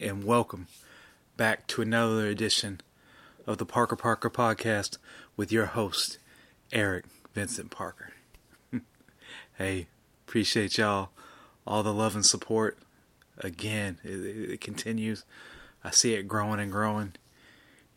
And 0.00 0.22
welcome 0.22 0.68
back 1.36 1.66
to 1.68 1.82
another 1.82 2.28
edition 2.28 2.80
of 3.48 3.58
the 3.58 3.66
Parker 3.66 3.96
Parker 3.96 4.30
podcast 4.30 4.96
with 5.36 5.50
your 5.50 5.66
host, 5.66 6.18
Eric 6.70 7.06
Vincent 7.34 7.72
Parker. 7.72 8.12
hey, 9.58 9.88
appreciate 10.24 10.78
y'all, 10.78 11.08
all 11.66 11.82
the 11.82 11.92
love 11.92 12.14
and 12.14 12.24
support. 12.24 12.78
Again, 13.38 13.98
it, 14.04 14.52
it 14.52 14.60
continues. 14.60 15.24
I 15.82 15.90
see 15.90 16.14
it 16.14 16.28
growing 16.28 16.60
and 16.60 16.70
growing. 16.70 17.14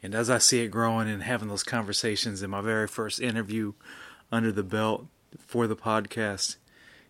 And 0.02 0.16
as 0.16 0.28
I 0.28 0.40
see 0.40 0.62
it 0.62 0.70
growing 0.70 1.08
and 1.08 1.22
having 1.22 1.50
those 1.50 1.62
conversations 1.62 2.42
in 2.42 2.50
my 2.50 2.62
very 2.62 2.88
first 2.88 3.22
interview 3.22 3.74
under 4.32 4.52
the 4.52 4.64
belt 4.64 5.06
for 5.38 5.68
the 5.68 5.76
podcast 5.76 6.56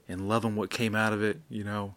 and 0.09 0.27
loving 0.27 0.57
what 0.57 0.69
came 0.69 0.95
out 0.95 1.13
of 1.13 1.23
it, 1.23 1.39
you 1.47 1.63
know, 1.63 1.95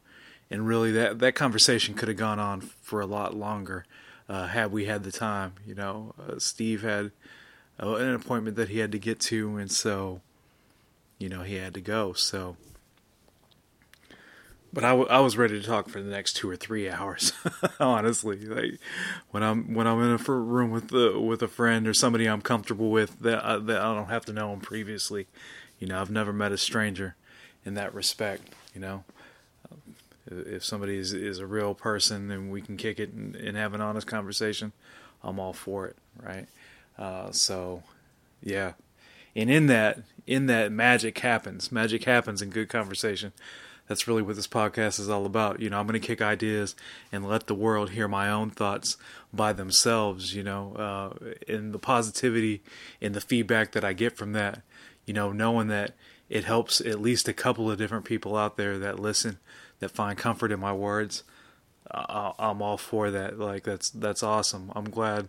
and 0.50 0.66
really 0.66 0.92
that 0.92 1.18
that 1.18 1.34
conversation 1.34 1.94
could 1.94 2.08
have 2.08 2.16
gone 2.16 2.38
on 2.38 2.60
for 2.60 3.00
a 3.00 3.06
lot 3.06 3.34
longer 3.34 3.84
uh, 4.28 4.46
had 4.48 4.72
we 4.72 4.86
had 4.86 5.04
the 5.04 5.12
time. 5.12 5.54
You 5.66 5.74
know, 5.74 6.14
uh, 6.18 6.38
Steve 6.38 6.82
had 6.82 7.12
uh, 7.82 7.94
an 7.96 8.14
appointment 8.14 8.56
that 8.56 8.68
he 8.68 8.78
had 8.78 8.92
to 8.92 8.98
get 8.98 9.20
to, 9.20 9.56
and 9.56 9.70
so 9.70 10.20
you 11.18 11.28
know 11.28 11.42
he 11.42 11.56
had 11.56 11.74
to 11.74 11.80
go. 11.80 12.12
So, 12.12 12.56
but 14.72 14.84
I, 14.84 14.90
w- 14.90 15.08
I 15.08 15.20
was 15.20 15.36
ready 15.36 15.60
to 15.60 15.66
talk 15.66 15.88
for 15.88 16.00
the 16.00 16.10
next 16.10 16.34
two 16.34 16.48
or 16.48 16.56
three 16.56 16.88
hours. 16.88 17.32
honestly, 17.80 18.46
like 18.46 18.78
when 19.30 19.42
I'm 19.42 19.74
when 19.74 19.86
I'm 19.86 20.02
in 20.02 20.12
a 20.12 20.32
room 20.32 20.70
with 20.70 20.88
the, 20.88 21.18
with 21.20 21.42
a 21.42 21.48
friend 21.48 21.86
or 21.86 21.94
somebody 21.94 22.26
I'm 22.26 22.42
comfortable 22.42 22.90
with 22.90 23.20
that 23.20 23.44
I, 23.44 23.58
that 23.58 23.80
I 23.80 23.94
don't 23.94 24.10
have 24.10 24.24
to 24.26 24.32
know 24.32 24.50
them 24.50 24.60
previously. 24.60 25.26
You 25.78 25.88
know, 25.88 26.00
I've 26.00 26.10
never 26.10 26.32
met 26.32 26.52
a 26.52 26.58
stranger 26.58 27.16
in 27.64 27.74
that 27.74 27.94
respect. 27.94 28.54
You 28.74 28.80
know 28.80 29.04
if 30.46 30.64
somebody 30.64 30.98
is, 30.98 31.12
is 31.12 31.38
a 31.38 31.46
real 31.46 31.74
person 31.74 32.30
and 32.30 32.50
we 32.50 32.60
can 32.60 32.76
kick 32.76 32.98
it 32.98 33.12
and, 33.12 33.36
and 33.36 33.56
have 33.56 33.74
an 33.74 33.80
honest 33.80 34.06
conversation, 34.06 34.72
I'm 35.22 35.38
all 35.38 35.52
for 35.52 35.86
it, 35.86 35.96
right? 36.22 36.46
Uh, 36.98 37.32
so, 37.32 37.82
yeah, 38.42 38.72
and 39.34 39.50
in 39.50 39.66
that, 39.66 40.00
in 40.26 40.46
that, 40.46 40.70
magic 40.70 41.18
happens. 41.18 41.72
Magic 41.72 42.04
happens 42.04 42.40
in 42.40 42.50
good 42.50 42.68
conversation. 42.68 43.32
That's 43.88 44.08
really 44.08 44.22
what 44.22 44.36
this 44.36 44.46
podcast 44.46 44.98
is 44.98 45.10
all 45.10 45.26
about. 45.26 45.60
You 45.60 45.68
know, 45.68 45.78
I'm 45.78 45.86
going 45.86 46.00
to 46.00 46.06
kick 46.06 46.22
ideas 46.22 46.74
and 47.12 47.28
let 47.28 47.46
the 47.46 47.54
world 47.54 47.90
hear 47.90 48.08
my 48.08 48.30
own 48.30 48.50
thoughts 48.50 48.96
by 49.32 49.52
themselves. 49.52 50.34
You 50.34 50.42
know, 50.42 50.74
uh, 50.74 51.32
the 51.46 51.78
positivity 51.78 52.62
and 53.02 53.14
the 53.14 53.20
feedback 53.20 53.72
that 53.72 53.84
I 53.84 53.92
get 53.92 54.16
from 54.16 54.32
that. 54.32 54.62
You 55.04 55.12
know, 55.12 55.32
knowing 55.32 55.68
that 55.68 55.94
it 56.30 56.44
helps 56.44 56.80
at 56.80 57.00
least 57.00 57.28
a 57.28 57.34
couple 57.34 57.70
of 57.70 57.76
different 57.76 58.06
people 58.06 58.36
out 58.36 58.56
there 58.56 58.78
that 58.78 58.98
listen 58.98 59.38
that 59.84 59.90
find 59.90 60.18
comfort 60.18 60.50
in 60.50 60.60
my 60.60 60.72
words, 60.72 61.22
I'm 61.90 62.62
all 62.62 62.78
for 62.78 63.10
that. 63.10 63.38
Like 63.38 63.64
that's 63.64 63.90
that's 63.90 64.22
awesome. 64.22 64.72
I'm 64.74 64.88
glad 64.90 65.28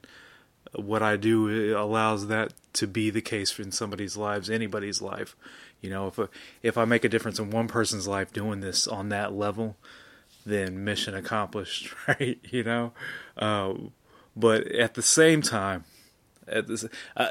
what 0.74 1.04
I 1.04 1.18
do 1.18 1.78
allows 1.78 2.28
that 2.28 2.54
to 2.74 2.88
be 2.88 3.10
the 3.10 3.22
case 3.22 3.58
in 3.60 3.72
somebody's 3.72 4.18
lives, 4.18 4.50
anybody's 4.50 5.02
life. 5.02 5.36
You 5.82 5.90
know, 5.90 6.08
if 6.08 6.20
if 6.64 6.78
I 6.78 6.86
make 6.86 7.04
a 7.04 7.10
difference 7.10 7.40
in 7.40 7.50
one 7.52 7.68
person's 7.68 8.08
life 8.08 8.32
doing 8.32 8.62
this 8.62 8.88
on 8.88 9.10
that 9.10 9.34
level, 9.34 9.76
then 10.46 10.84
mission 10.84 11.14
accomplished, 11.14 11.94
right? 12.08 12.40
You 12.44 12.64
know, 12.64 12.94
uh, 13.38 13.74
but 14.36 14.68
at 14.68 14.94
the 14.94 15.04
same 15.04 15.42
time, 15.42 15.84
at 16.48 16.68
this, 16.68 16.86
uh, 17.18 17.30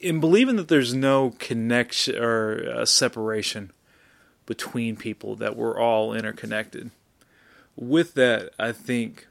in 0.00 0.18
believing 0.18 0.56
that 0.56 0.68
there's 0.68 0.94
no 0.94 1.34
connection 1.38 2.16
or 2.16 2.68
uh, 2.74 2.84
separation 2.86 3.72
between 4.46 4.96
people, 4.96 5.36
that 5.36 5.56
we're 5.56 5.78
all 5.78 6.14
interconnected. 6.14 6.90
With 7.76 8.14
that, 8.14 8.50
I 8.58 8.72
think 8.72 9.26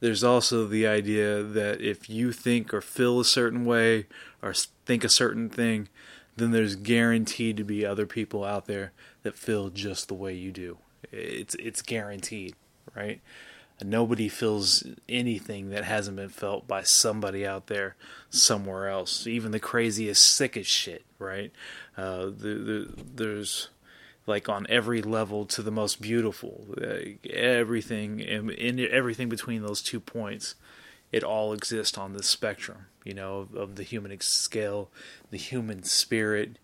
there's 0.00 0.24
also 0.24 0.66
the 0.66 0.86
idea 0.86 1.42
that 1.42 1.80
if 1.80 2.10
you 2.10 2.32
think 2.32 2.74
or 2.74 2.80
feel 2.80 3.20
a 3.20 3.24
certain 3.24 3.64
way 3.64 4.06
or 4.42 4.52
think 4.84 5.04
a 5.04 5.08
certain 5.08 5.48
thing, 5.48 5.88
then 6.36 6.50
there's 6.50 6.76
guaranteed 6.76 7.56
to 7.56 7.64
be 7.64 7.86
other 7.86 8.06
people 8.06 8.44
out 8.44 8.66
there 8.66 8.92
that 9.22 9.36
feel 9.36 9.70
just 9.70 10.08
the 10.08 10.14
way 10.14 10.34
you 10.34 10.50
do. 10.50 10.78
It's 11.12 11.54
it's 11.56 11.80
guaranteed, 11.80 12.54
right? 12.96 13.20
Nobody 13.82 14.28
feels 14.28 14.84
anything 15.08 15.70
that 15.70 15.84
hasn't 15.84 16.16
been 16.16 16.28
felt 16.28 16.68
by 16.68 16.82
somebody 16.82 17.46
out 17.46 17.66
there 17.66 17.96
somewhere 18.30 18.88
else. 18.88 19.26
Even 19.26 19.50
the 19.50 19.60
craziest, 19.60 20.22
sickest 20.22 20.70
shit, 20.70 21.04
right? 21.18 21.50
Uh, 21.96 22.26
the, 22.26 22.30
the, 22.30 22.88
there's 23.14 23.68
like 24.26 24.48
on 24.48 24.66
every 24.68 25.02
level 25.02 25.44
to 25.46 25.62
the 25.62 25.70
most 25.70 26.00
beautiful. 26.00 26.74
everything 27.30 28.20
in, 28.20 28.50
in, 28.50 28.80
everything 28.90 29.28
between 29.28 29.62
those 29.62 29.82
two 29.82 30.00
points, 30.00 30.54
it 31.12 31.22
all 31.22 31.52
exists 31.52 31.98
on 31.98 32.12
the 32.12 32.22
spectrum. 32.22 32.86
You 33.04 33.14
know, 33.14 33.38
of, 33.40 33.54
of 33.54 33.76
the 33.76 33.82
human 33.82 34.18
scale, 34.20 34.90
the 35.30 35.38
human 35.38 35.82
spirit. 35.82 36.58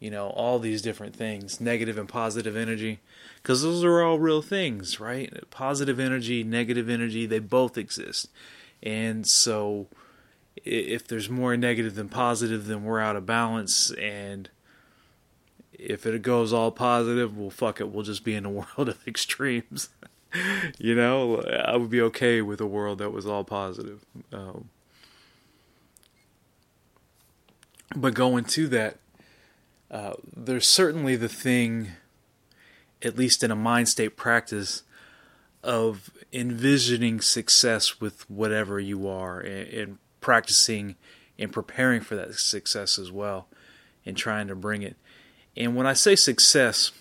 You 0.00 0.10
know, 0.10 0.28
all 0.28 0.58
these 0.58 0.80
different 0.80 1.14
things, 1.14 1.60
negative 1.60 1.98
and 1.98 2.08
positive 2.08 2.56
energy, 2.56 3.00
because 3.36 3.60
those 3.62 3.84
are 3.84 4.02
all 4.02 4.18
real 4.18 4.40
things, 4.40 4.98
right? 4.98 5.30
Positive 5.50 6.00
energy, 6.00 6.42
negative 6.42 6.88
energy, 6.88 7.26
they 7.26 7.38
both 7.38 7.76
exist, 7.76 8.30
and 8.82 9.26
so 9.26 9.88
if 10.56 11.06
there's 11.06 11.28
more 11.28 11.56
negative 11.56 11.94
than 11.94 12.08
positive, 12.08 12.66
then 12.66 12.84
we're 12.84 13.00
out 13.00 13.16
of 13.16 13.26
balance 13.26 13.90
and 13.92 14.48
if 15.80 16.06
it 16.06 16.22
goes 16.22 16.52
all 16.52 16.70
positive, 16.70 17.36
well, 17.36 17.50
fuck 17.50 17.80
it, 17.80 17.88
we'll 17.90 18.04
just 18.04 18.24
be 18.24 18.34
in 18.34 18.44
a 18.44 18.50
world 18.76 18.88
of 18.88 19.06
extremes. 19.06 19.88
you 20.78 20.94
know, 20.94 21.40
I 21.42 21.76
would 21.76 21.90
be 21.90 22.00
okay 22.02 22.42
with 22.42 22.60
a 22.60 22.66
world 22.66 22.98
that 22.98 23.10
was 23.10 23.26
all 23.26 23.44
positive. 23.44 24.04
Um, 24.32 24.70
but 27.96 28.14
going 28.14 28.44
to 28.44 28.68
that, 28.68 28.98
uh, 29.90 30.14
there's 30.36 30.68
certainly 30.68 31.16
the 31.16 31.28
thing, 31.28 31.88
at 33.02 33.18
least 33.18 33.42
in 33.42 33.50
a 33.50 33.56
mind 33.56 33.88
state 33.88 34.16
practice, 34.16 34.84
of 35.62 36.10
envisioning 36.32 37.20
success 37.20 38.00
with 38.00 38.28
whatever 38.30 38.78
you 38.78 39.08
are 39.08 39.40
and, 39.40 39.68
and 39.68 39.98
practicing 40.20 40.94
and 41.38 41.52
preparing 41.52 42.00
for 42.00 42.14
that 42.14 42.34
success 42.34 42.98
as 42.98 43.10
well 43.10 43.48
and 44.06 44.16
trying 44.16 44.46
to 44.46 44.54
bring 44.54 44.82
it. 44.82 44.96
And 45.56 45.76
when 45.76 45.86
I 45.86 45.92
say 45.92 46.16
success, 46.16 46.92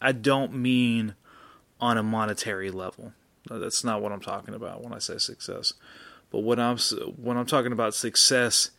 I 0.00 0.12
don't 0.12 0.54
mean 0.54 1.14
on 1.80 1.98
a 1.98 2.02
monetary 2.02 2.70
level. 2.70 3.12
That's 3.50 3.84
not 3.84 4.02
what 4.02 4.12
I'm 4.12 4.20
talking 4.20 4.54
about 4.54 4.82
when 4.82 4.92
I 4.92 4.98
say 4.98 5.18
success. 5.18 5.74
But 6.30 6.40
what 6.40 6.58
I'm 6.58 6.78
when 7.16 7.36
I'm 7.36 7.46
talking 7.46 7.72
about 7.72 7.94
success 7.94 8.70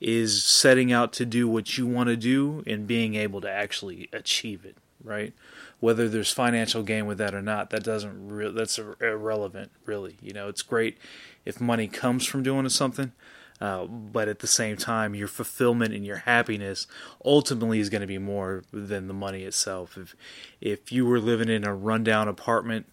is 0.00 0.42
setting 0.42 0.92
out 0.92 1.12
to 1.14 1.24
do 1.24 1.48
what 1.48 1.78
you 1.78 1.86
want 1.86 2.08
to 2.08 2.16
do 2.16 2.62
and 2.66 2.86
being 2.86 3.14
able 3.14 3.40
to 3.40 3.50
actually 3.50 4.08
achieve 4.12 4.64
it, 4.64 4.76
right? 5.02 5.32
Whether 5.80 6.08
there's 6.08 6.32
financial 6.32 6.82
gain 6.82 7.06
with 7.06 7.18
that 7.18 7.34
or 7.34 7.42
not, 7.42 7.70
that 7.70 7.84
doesn't 7.84 8.28
re- 8.28 8.50
that's 8.50 8.78
irrelevant, 9.00 9.70
really. 9.86 10.16
You 10.20 10.32
know, 10.32 10.48
it's 10.48 10.62
great 10.62 10.98
if 11.44 11.60
money 11.60 11.88
comes 11.88 12.26
from 12.26 12.42
doing 12.42 12.68
something, 12.68 13.12
uh, 13.62 13.84
but 13.86 14.26
at 14.26 14.40
the 14.40 14.46
same 14.48 14.76
time, 14.76 15.14
your 15.14 15.28
fulfillment 15.28 15.94
and 15.94 16.04
your 16.04 16.16
happiness 16.16 16.88
ultimately 17.24 17.78
is 17.78 17.90
going 17.90 18.00
to 18.00 18.08
be 18.08 18.18
more 18.18 18.64
than 18.72 19.06
the 19.06 19.14
money 19.14 19.44
itself. 19.44 19.96
If 19.96 20.16
if 20.60 20.90
you 20.90 21.06
were 21.06 21.20
living 21.20 21.48
in 21.48 21.64
a 21.64 21.72
rundown 21.72 22.26
apartment 22.26 22.86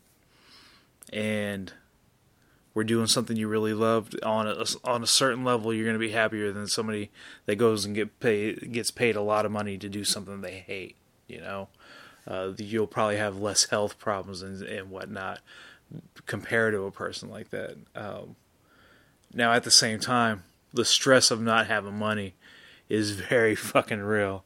and 1.11 1.73
we're 2.75 2.83
doing 2.83 3.07
something 3.07 3.35
you 3.35 3.47
really 3.47 3.73
loved 3.73 4.23
on 4.23 4.47
a, 4.47 4.63
on 4.83 5.01
a 5.01 5.07
certain 5.07 5.43
level, 5.43 5.73
you're 5.73 5.85
going 5.85 5.95
to 5.95 5.99
be 5.99 6.11
happier 6.11 6.51
than 6.51 6.67
somebody 6.67 7.09
that 7.47 7.55
goes 7.55 7.83
and 7.83 7.95
get 7.95 8.19
paid 8.19 8.71
gets 8.71 8.91
paid 8.91 9.15
a 9.15 9.23
lot 9.23 9.47
of 9.47 9.51
money 9.51 9.75
to 9.75 9.89
do 9.89 10.03
something 10.03 10.41
they 10.41 10.59
hate. 10.67 10.97
You 11.27 11.41
know, 11.41 11.69
uh, 12.27 12.51
you'll 12.59 12.85
probably 12.85 13.17
have 13.17 13.37
less 13.37 13.71
health 13.71 13.97
problems 13.97 14.43
and, 14.43 14.61
and 14.61 14.91
whatnot 14.91 15.39
compared 16.27 16.75
to 16.75 16.85
a 16.85 16.91
person 16.91 17.27
like 17.27 17.49
that. 17.49 17.75
Um, 17.95 18.35
now, 19.33 19.51
at 19.51 19.63
the 19.63 19.71
same 19.71 19.99
time, 19.99 20.43
the 20.73 20.85
stress 20.85 21.31
of 21.31 21.41
not 21.41 21.67
having 21.67 21.97
money 21.97 22.35
is 22.87 23.11
very 23.29 23.55
fucking 23.55 24.01
real. 24.01 24.43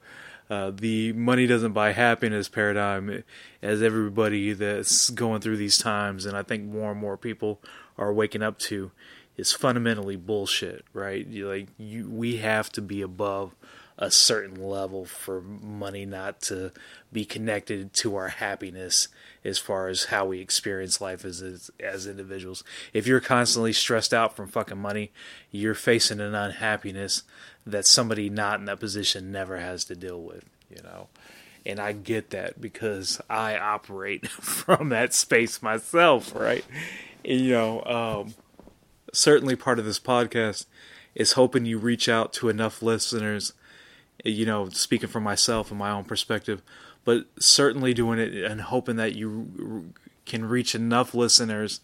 Uh, 0.49 0.71
the 0.75 1.13
money 1.13 1.47
doesn't 1.47 1.71
buy 1.71 1.93
happiness 1.93 2.49
paradigm, 2.49 3.23
as 3.61 3.81
everybody 3.81 4.53
that's 4.53 5.09
going 5.09 5.41
through 5.41 5.57
these 5.57 5.77
times, 5.77 6.25
and 6.25 6.37
I 6.37 6.43
think 6.43 6.65
more 6.65 6.91
and 6.91 6.99
more 6.99 7.17
people 7.17 7.61
are 7.97 8.13
waking 8.13 8.43
up 8.43 8.59
to, 8.59 8.91
is 9.37 9.53
fundamentally 9.53 10.17
bullshit. 10.17 10.83
Right? 10.93 11.25
You, 11.25 11.47
like 11.47 11.69
you, 11.77 12.09
we 12.09 12.37
have 12.37 12.69
to 12.73 12.81
be 12.81 13.01
above 13.01 13.55
a 13.97 14.09
certain 14.09 14.55
level 14.55 15.05
for 15.05 15.41
money 15.41 16.05
not 16.05 16.41
to 16.41 16.71
be 17.11 17.25
connected 17.25 17.93
to 17.93 18.15
our 18.15 18.29
happiness 18.29 19.07
as 19.43 19.59
far 19.59 19.87
as 19.87 20.05
how 20.05 20.25
we 20.25 20.39
experience 20.39 20.99
life 20.99 21.23
as 21.23 21.41
as, 21.41 21.69
as 21.79 22.07
individuals. 22.07 22.63
If 22.93 23.05
you're 23.05 23.19
constantly 23.19 23.73
stressed 23.73 24.13
out 24.13 24.35
from 24.35 24.47
fucking 24.47 24.79
money, 24.79 25.11
you're 25.51 25.75
facing 25.75 26.19
an 26.19 26.33
unhappiness 26.33 27.23
that 27.65 27.85
somebody 27.85 28.29
not 28.29 28.59
in 28.59 28.65
that 28.65 28.79
position 28.79 29.31
never 29.31 29.57
has 29.59 29.85
to 29.85 29.95
deal 29.95 30.21
with, 30.21 30.45
you 30.69 30.81
know. 30.83 31.07
and 31.65 31.79
I 31.79 31.93
get 31.93 32.31
that 32.31 32.59
because 32.59 33.21
I 33.29 33.57
operate 33.57 34.27
from 34.29 34.89
that 34.89 35.13
space 35.13 35.61
myself, 35.61 36.33
right? 36.35 36.65
You 37.23 37.51
know, 37.51 37.83
um, 37.85 38.33
certainly 39.13 39.55
part 39.55 39.79
of 39.79 39.85
this 39.85 39.99
podcast 39.99 40.65
is 41.15 41.33
hoping 41.33 41.65
you 41.65 41.77
reach 41.77 42.09
out 42.09 42.33
to 42.33 42.49
enough 42.49 42.81
listeners, 42.81 43.53
you 44.23 44.45
know, 44.45 44.69
speaking 44.69 45.09
from 45.09 45.23
myself 45.23 45.69
and 45.69 45.79
my 45.79 45.91
own 45.91 46.03
perspective, 46.03 46.61
but 47.05 47.25
certainly 47.39 47.93
doing 47.93 48.19
it 48.19 48.33
and 48.33 48.61
hoping 48.61 48.95
that 48.95 49.15
you 49.15 49.91
can 50.25 50.45
reach 50.45 50.73
enough 50.73 51.13
listeners 51.13 51.81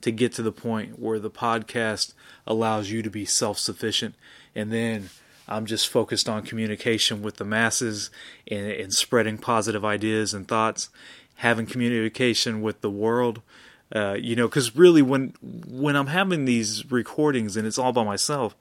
to 0.00 0.10
get 0.10 0.32
to 0.32 0.42
the 0.42 0.52
point 0.52 0.98
where 0.98 1.18
the 1.18 1.30
podcast 1.30 2.14
allows 2.46 2.90
you 2.90 3.02
to 3.02 3.10
be 3.10 3.24
self 3.24 3.58
sufficient. 3.58 4.14
And 4.54 4.72
then 4.72 5.10
I'm 5.48 5.66
just 5.66 5.88
focused 5.88 6.28
on 6.28 6.42
communication 6.42 7.22
with 7.22 7.36
the 7.36 7.44
masses 7.44 8.10
and, 8.48 8.70
and, 8.70 8.94
spreading 8.94 9.36
positive 9.36 9.84
ideas 9.84 10.32
and 10.32 10.46
thoughts, 10.46 10.88
having 11.36 11.66
communication 11.66 12.62
with 12.62 12.80
the 12.80 12.90
world. 12.90 13.42
Uh, 13.92 14.16
you 14.20 14.36
know, 14.36 14.46
because 14.46 14.76
really, 14.76 15.02
when 15.02 15.34
when 15.42 15.96
I'm 15.96 16.06
having 16.06 16.44
these 16.44 16.88
recordings 16.90 17.56
and 17.56 17.66
it's 17.66 17.78
all 17.78 17.92
by 17.92 18.04
myself, 18.04 18.54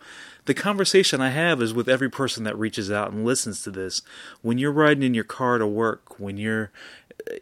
the 0.45 0.55
conversation 0.55 1.21
I 1.21 1.29
have 1.29 1.61
is 1.61 1.73
with 1.73 1.87
every 1.87 2.09
person 2.09 2.43
that 2.45 2.57
reaches 2.57 2.91
out 2.91 3.11
and 3.11 3.23
listens 3.23 3.61
to 3.63 3.71
this. 3.71 4.01
When 4.41 4.57
you're 4.57 4.71
riding 4.71 5.03
in 5.03 5.13
your 5.13 5.23
car 5.23 5.59
to 5.59 5.67
work, 5.67 6.19
when 6.19 6.37
you're 6.37 6.71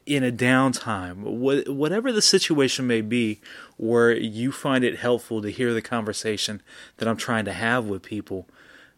in 0.05 0.23
a 0.23 0.31
downtime, 0.31 1.21
whatever 1.69 2.11
the 2.11 2.21
situation 2.21 2.87
may 2.87 3.01
be, 3.01 3.39
where 3.77 4.13
you 4.15 4.51
find 4.51 4.83
it 4.83 4.99
helpful 4.99 5.41
to 5.41 5.49
hear 5.49 5.73
the 5.73 5.81
conversation 5.81 6.61
that 6.97 7.07
I'm 7.07 7.17
trying 7.17 7.45
to 7.45 7.53
have 7.53 7.85
with 7.85 8.03
people, 8.03 8.47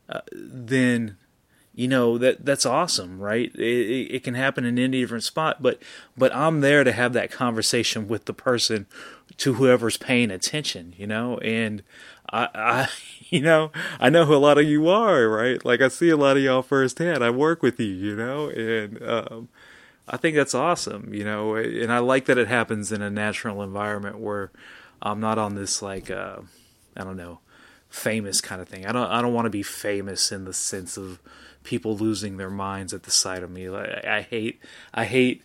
uh, 0.07 0.21
then 0.31 1.18
you 1.74 1.88
know 1.88 2.18
that 2.18 2.45
that's 2.45 2.66
awesome, 2.66 3.19
right? 3.19 3.54
It, 3.56 4.16
it, 4.16 4.24
can 4.24 4.33
happen 4.33 4.66
in 4.66 4.77
any 4.77 5.01
different 5.01 5.24
spot, 5.24 5.62
but 5.62 5.81
but 6.18 6.36
I'm 6.36 6.62
there 6.62 6.83
to 6.83 6.92
have 6.92 7.13
that 7.13 7.31
conversation 7.31 8.07
with 8.07 8.25
the 8.25 8.33
person, 8.33 8.88
to 9.38 9.54
whoever's 9.54 9.98
paying 9.98 10.31
attention, 10.31 10.94
you 10.98 11.07
know, 11.07 11.38
and 11.38 11.83
I, 12.31 12.50
I 12.54 12.89
you 13.30 13.42
know, 13.42 13.71
I 14.00 14.10
know 14.10 14.25
who 14.25 14.36
a 14.36 14.38
lot 14.38 14.57
of 14.57 14.66
you 14.66 14.89
are, 14.89 15.27
right? 15.30 15.63
Like 15.63 15.81
I 15.81 15.88
see 15.88 16.10
a 16.10 16.18
lot 16.18 16.38
of 16.38 16.44
y'all 16.44 16.62
firsthand. 16.62 17.24
I 17.24 17.30
work 17.30 17.62
with 17.62 17.80
you, 17.80 17.88
you 17.88 18.16
know, 18.16 18.50
and 18.50 19.01
um, 19.04 19.50
I 20.07 20.18
think 20.18 20.36
that's 20.36 20.56
awesome, 20.56 21.13
you 21.13 21.24
know, 21.24 21.56
and 21.56 21.94
I 21.94 22.00
like 22.00 22.25
that 22.25 22.38
it 22.38 22.48
happens 22.48 22.92
in 22.92 23.01
a 23.01 23.10
natural 23.10 23.62
environment 23.62 24.19
where 24.19 24.51
I'm 25.01 25.19
not 25.19 25.38
on 25.38 25.56
this 25.56 25.81
like 25.81 26.10
uh, 26.10 26.39
I 26.98 27.04
don't 27.04 27.18
know, 27.18 27.39
famous 27.89 28.42
kind 28.42 28.62
of 28.62 28.68
thing. 28.68 28.86
I 28.86 28.92
don't 28.92 29.10
I 29.10 29.21
don't 29.21 29.33
want 29.33 29.45
to 29.45 29.51
be 29.51 29.63
famous 29.63 30.31
in 30.31 30.45
the 30.45 30.54
sense 30.54 30.98
of 30.98 31.19
people 31.69 31.95
losing 31.95 32.38
their 32.38 32.50
minds 32.50 32.95
at 32.95 33.04
the 33.04 33.12
sight 33.12 33.44
of 33.44 33.51
me. 33.51 33.69
Like, 33.69 34.04
I 34.04 34.21
hate 34.21 34.60
I 34.92 35.06
hate 35.06 35.44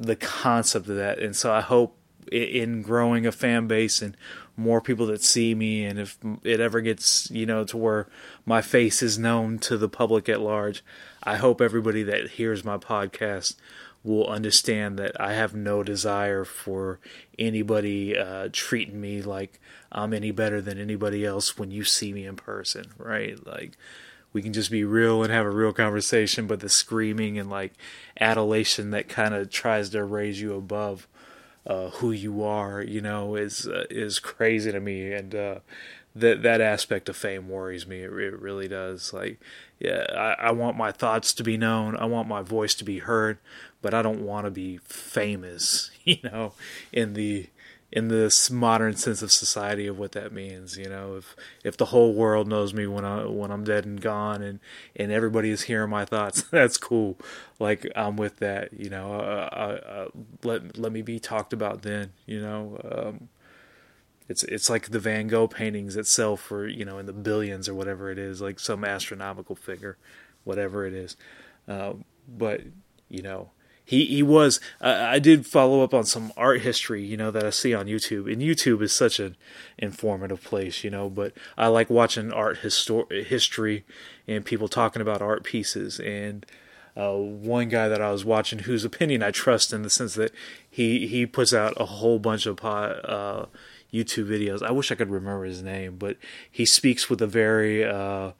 the 0.00 0.16
concept 0.16 0.88
of 0.88 0.96
that, 0.96 1.18
and 1.18 1.36
so 1.36 1.52
I 1.52 1.60
hope 1.60 1.98
in 2.32 2.80
growing 2.80 3.26
a 3.26 3.30
fan 3.30 3.66
base 3.68 4.00
and 4.00 4.16
more 4.56 4.80
people 4.80 5.06
that 5.06 5.22
see 5.22 5.54
me 5.54 5.84
and 5.84 5.98
if 5.98 6.18
it 6.42 6.58
ever 6.58 6.80
gets 6.80 7.30
you 7.30 7.46
know 7.46 7.62
to 7.62 7.76
where 7.76 8.08
my 8.44 8.60
face 8.60 9.00
is 9.00 9.16
known 9.16 9.58
to 9.60 9.76
the 9.76 9.88
public 9.88 10.28
at 10.28 10.40
large 10.40 10.82
i 11.22 11.36
hope 11.36 11.60
everybody 11.60 12.02
that 12.02 12.30
hears 12.30 12.64
my 12.64 12.76
podcast 12.76 13.54
will 14.02 14.26
understand 14.26 14.98
that 14.98 15.12
i 15.20 15.34
have 15.34 15.54
no 15.54 15.84
desire 15.84 16.44
for 16.44 16.98
anybody 17.38 18.18
uh, 18.18 18.48
treating 18.50 19.00
me 19.00 19.22
like 19.22 19.60
i'm 19.92 20.12
any 20.12 20.32
better 20.32 20.60
than 20.60 20.80
anybody 20.80 21.24
else 21.24 21.56
when 21.56 21.70
you 21.70 21.84
see 21.84 22.12
me 22.12 22.26
in 22.26 22.34
person 22.34 22.86
right 22.98 23.46
like 23.46 23.76
we 24.36 24.42
can 24.42 24.52
just 24.52 24.70
be 24.70 24.84
real 24.84 25.22
and 25.22 25.32
have 25.32 25.46
a 25.46 25.50
real 25.50 25.72
conversation 25.72 26.46
but 26.46 26.60
the 26.60 26.68
screaming 26.68 27.38
and 27.38 27.48
like 27.48 27.72
adulation 28.20 28.90
that 28.90 29.08
kind 29.08 29.34
of 29.34 29.48
tries 29.48 29.88
to 29.88 30.04
raise 30.04 30.40
you 30.40 30.54
above 30.54 31.08
uh, 31.66 31.90
who 31.90 32.12
you 32.12 32.44
are, 32.44 32.80
you 32.80 33.00
know, 33.00 33.34
is 33.34 33.66
uh, 33.66 33.84
is 33.90 34.18
crazy 34.18 34.70
to 34.70 34.80
me, 34.80 35.12
and 35.12 35.34
uh, 35.34 35.58
that 36.14 36.42
that 36.42 36.60
aspect 36.60 37.08
of 37.08 37.16
fame 37.16 37.48
worries 37.48 37.86
me. 37.86 38.02
It, 38.02 38.12
it 38.12 38.40
really 38.40 38.68
does. 38.68 39.12
Like, 39.12 39.40
yeah, 39.80 40.06
I, 40.14 40.48
I, 40.48 40.50
want 40.52 40.76
my 40.76 40.92
thoughts 40.92 41.32
to 41.34 41.42
be 41.42 41.56
known. 41.56 41.96
I 41.96 42.04
want 42.04 42.28
my 42.28 42.42
voice 42.42 42.74
to 42.76 42.84
be 42.84 43.00
heard, 43.00 43.38
but 43.82 43.94
I 43.94 44.02
don't 44.02 44.20
want 44.24 44.46
to 44.46 44.50
be 44.50 44.78
famous. 44.78 45.90
You 46.06 46.18
know, 46.22 46.52
in 46.92 47.14
the 47.14 47.48
in 47.92 48.08
this 48.08 48.50
modern 48.50 48.96
sense 48.96 49.22
of 49.22 49.30
society 49.30 49.86
of 49.86 49.98
what 49.98 50.12
that 50.12 50.32
means. 50.32 50.76
You 50.76 50.88
know, 50.88 51.16
if 51.16 51.36
if 51.64 51.76
the 51.76 51.86
whole 51.86 52.14
world 52.14 52.48
knows 52.48 52.74
me 52.74 52.86
when 52.86 53.04
I 53.04 53.24
when 53.26 53.50
I'm 53.50 53.64
dead 53.64 53.84
and 53.84 54.00
gone, 54.00 54.42
and 54.42 54.60
and 54.94 55.12
everybody 55.12 55.50
is 55.50 55.62
hearing 55.62 55.90
my 55.90 56.04
thoughts, 56.04 56.42
that's 56.50 56.76
cool. 56.76 57.16
Like 57.58 57.86
I'm 57.94 58.16
with 58.16 58.38
that. 58.38 58.72
You 58.78 58.90
know, 58.90 59.14
uh, 59.14 59.48
uh, 59.52 59.88
uh, 59.88 60.08
let 60.42 60.78
let 60.78 60.92
me 60.92 61.02
be 61.02 61.18
talked 61.18 61.52
about 61.52 61.82
then. 61.82 62.12
You 62.26 62.40
know. 62.40 62.80
Um, 62.84 63.28
it's 64.28 64.42
it's 64.44 64.68
like 64.68 64.90
the 64.90 64.98
Van 64.98 65.28
Gogh 65.28 65.46
paintings 65.46 65.94
that 65.94 66.06
sell 66.06 66.36
for 66.36 66.66
you 66.66 66.84
know 66.84 66.98
in 66.98 67.06
the 67.06 67.12
billions 67.12 67.68
or 67.68 67.74
whatever 67.74 68.10
it 68.10 68.18
is, 68.18 68.40
like 68.40 68.58
some 68.58 68.84
astronomical 68.84 69.54
figure, 69.54 69.96
whatever 70.44 70.84
it 70.84 70.94
is. 70.94 71.16
Uh, 71.68 71.94
but 72.28 72.62
you 73.08 73.22
know, 73.22 73.50
he 73.86 74.04
he 74.04 74.22
was. 74.22 74.60
Uh, 74.80 75.06
I 75.08 75.20
did 75.20 75.46
follow 75.46 75.82
up 75.82 75.94
on 75.94 76.04
some 76.04 76.32
art 76.36 76.62
history, 76.62 77.04
you 77.04 77.16
know, 77.16 77.30
that 77.30 77.46
I 77.46 77.50
see 77.50 77.72
on 77.72 77.86
YouTube, 77.86 78.30
and 78.30 78.42
YouTube 78.42 78.82
is 78.82 78.92
such 78.92 79.20
an 79.20 79.36
informative 79.78 80.42
place, 80.42 80.82
you 80.82 80.90
know. 80.90 81.08
But 81.08 81.34
I 81.56 81.68
like 81.68 81.88
watching 81.88 82.32
art 82.32 82.58
histor- 82.62 83.24
history 83.24 83.84
and 84.26 84.44
people 84.44 84.66
talking 84.66 85.00
about 85.00 85.22
art 85.22 85.44
pieces. 85.44 86.00
And 86.00 86.44
uh, 86.96 87.12
one 87.12 87.68
guy 87.68 87.86
that 87.86 88.02
I 88.02 88.10
was 88.10 88.24
watching, 88.24 88.60
whose 88.60 88.84
opinion 88.84 89.22
I 89.22 89.30
trust 89.30 89.72
in 89.72 89.82
the 89.82 89.90
sense 89.90 90.16
that 90.16 90.32
he 90.68 91.06
he 91.06 91.24
puts 91.24 91.54
out 91.54 91.74
a 91.76 91.86
whole 91.86 92.18
bunch 92.18 92.46
of 92.46 92.64
uh, 92.64 93.46
YouTube 93.94 94.26
videos. 94.26 94.64
I 94.64 94.72
wish 94.72 94.90
I 94.90 94.96
could 94.96 95.10
remember 95.10 95.44
his 95.44 95.62
name, 95.62 95.94
but 95.96 96.16
he 96.50 96.66
speaks 96.66 97.08
with 97.08 97.22
a 97.22 97.28
very 97.28 97.84
uh, 97.84 98.32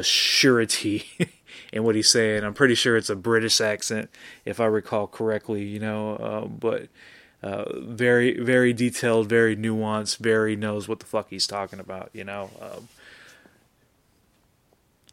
surety 0.00 1.04
in 1.72 1.84
what 1.84 1.94
he's 1.94 2.08
saying. 2.08 2.44
I'm 2.44 2.54
pretty 2.54 2.74
sure 2.74 2.96
it's 2.96 3.10
a 3.10 3.16
British 3.16 3.60
accent, 3.60 4.10
if 4.44 4.60
I 4.60 4.66
recall 4.66 5.06
correctly. 5.06 5.64
You 5.64 5.80
know, 5.80 6.16
uh, 6.16 6.46
but 6.46 6.88
uh, 7.42 7.80
very, 7.80 8.40
very 8.40 8.72
detailed, 8.72 9.28
very 9.28 9.56
nuanced, 9.56 10.18
very 10.18 10.56
knows 10.56 10.88
what 10.88 11.00
the 11.00 11.06
fuck 11.06 11.28
he's 11.30 11.46
talking 11.46 11.80
about. 11.80 12.10
You 12.12 12.24
know. 12.24 12.50
Um, 12.60 12.88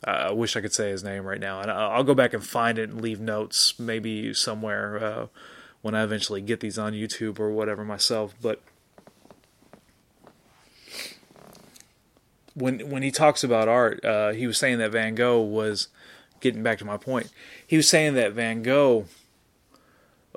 I 0.04 0.32
wish 0.32 0.56
I 0.56 0.62
could 0.62 0.74
say 0.74 0.92
his 0.92 1.04
name 1.04 1.24
right 1.24 1.40
now, 1.40 1.62
and 1.62 1.72
I'll 1.72 2.04
go 2.04 2.14
back 2.14 2.34
and 2.34 2.46
find 2.46 2.78
it 2.78 2.90
and 2.90 3.02
leave 3.02 3.20
notes 3.20 3.80
maybe 3.80 4.36
somewhere 4.36 5.04
uh, 5.04 5.28
when 5.82 5.96
I 5.96 6.04
eventually 6.04 6.42
get 6.42 6.60
these 6.60 6.78
on 6.78 6.94
YouTube 6.94 7.40
or 7.40 7.50
whatever 7.50 7.84
myself. 7.84 8.36
But 8.40 8.62
when 12.54 12.90
when 12.90 13.02
he 13.02 13.10
talks 13.12 13.44
about 13.44 13.68
art, 13.68 14.04
uh, 14.06 14.32
he 14.32 14.46
was 14.46 14.58
saying 14.58 14.78
that 14.78 14.92
Van 14.92 15.16
Gogh 15.16 15.42
was 15.42 15.88
getting 16.46 16.62
back 16.62 16.78
to 16.78 16.86
my 16.86 16.96
point, 16.96 17.32
he 17.66 17.76
was 17.76 17.90
saying 17.90 18.14
that 18.14 18.34
Van 18.34 18.62
Gogh 18.62 19.06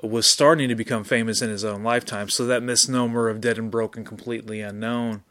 was 0.01 0.25
starting 0.25 0.67
to 0.67 0.75
become 0.75 1.03
famous 1.03 1.39
in 1.39 1.51
his 1.51 1.63
own 1.63 1.83
lifetime. 1.83 2.29
So 2.29 2.47
that 2.47 2.63
misnomer 2.63 3.29
of 3.29 3.39
dead 3.39 3.59
and 3.59 3.69
broken, 3.69 4.03
completely 4.03 4.59
unknown, 4.59 5.23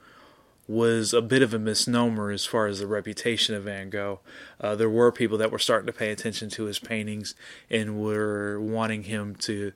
was 0.69 1.13
a 1.13 1.21
bit 1.21 1.43
of 1.43 1.53
a 1.53 1.59
misnomer 1.59 2.31
as 2.31 2.47
far 2.47 2.69
as 2.69 2.79
the 2.79 2.87
reputation 2.87 3.57
of 3.57 3.65
Van 3.65 3.91
Gogh. 3.91 4.21
Uh, 4.61 4.77
there 4.77 4.89
were 4.89 5.11
people 5.11 5.37
that 5.39 5.51
were 5.51 5.59
starting 5.59 5.89
to 5.89 5.93
pay 5.93 6.13
attention 6.13 6.49
to 6.51 6.65
his 6.65 6.79
paintings 6.79 7.35
and 7.69 8.01
were 8.01 8.61
wanting 8.61 9.05
him 9.05 9.35
to, 9.35 9.73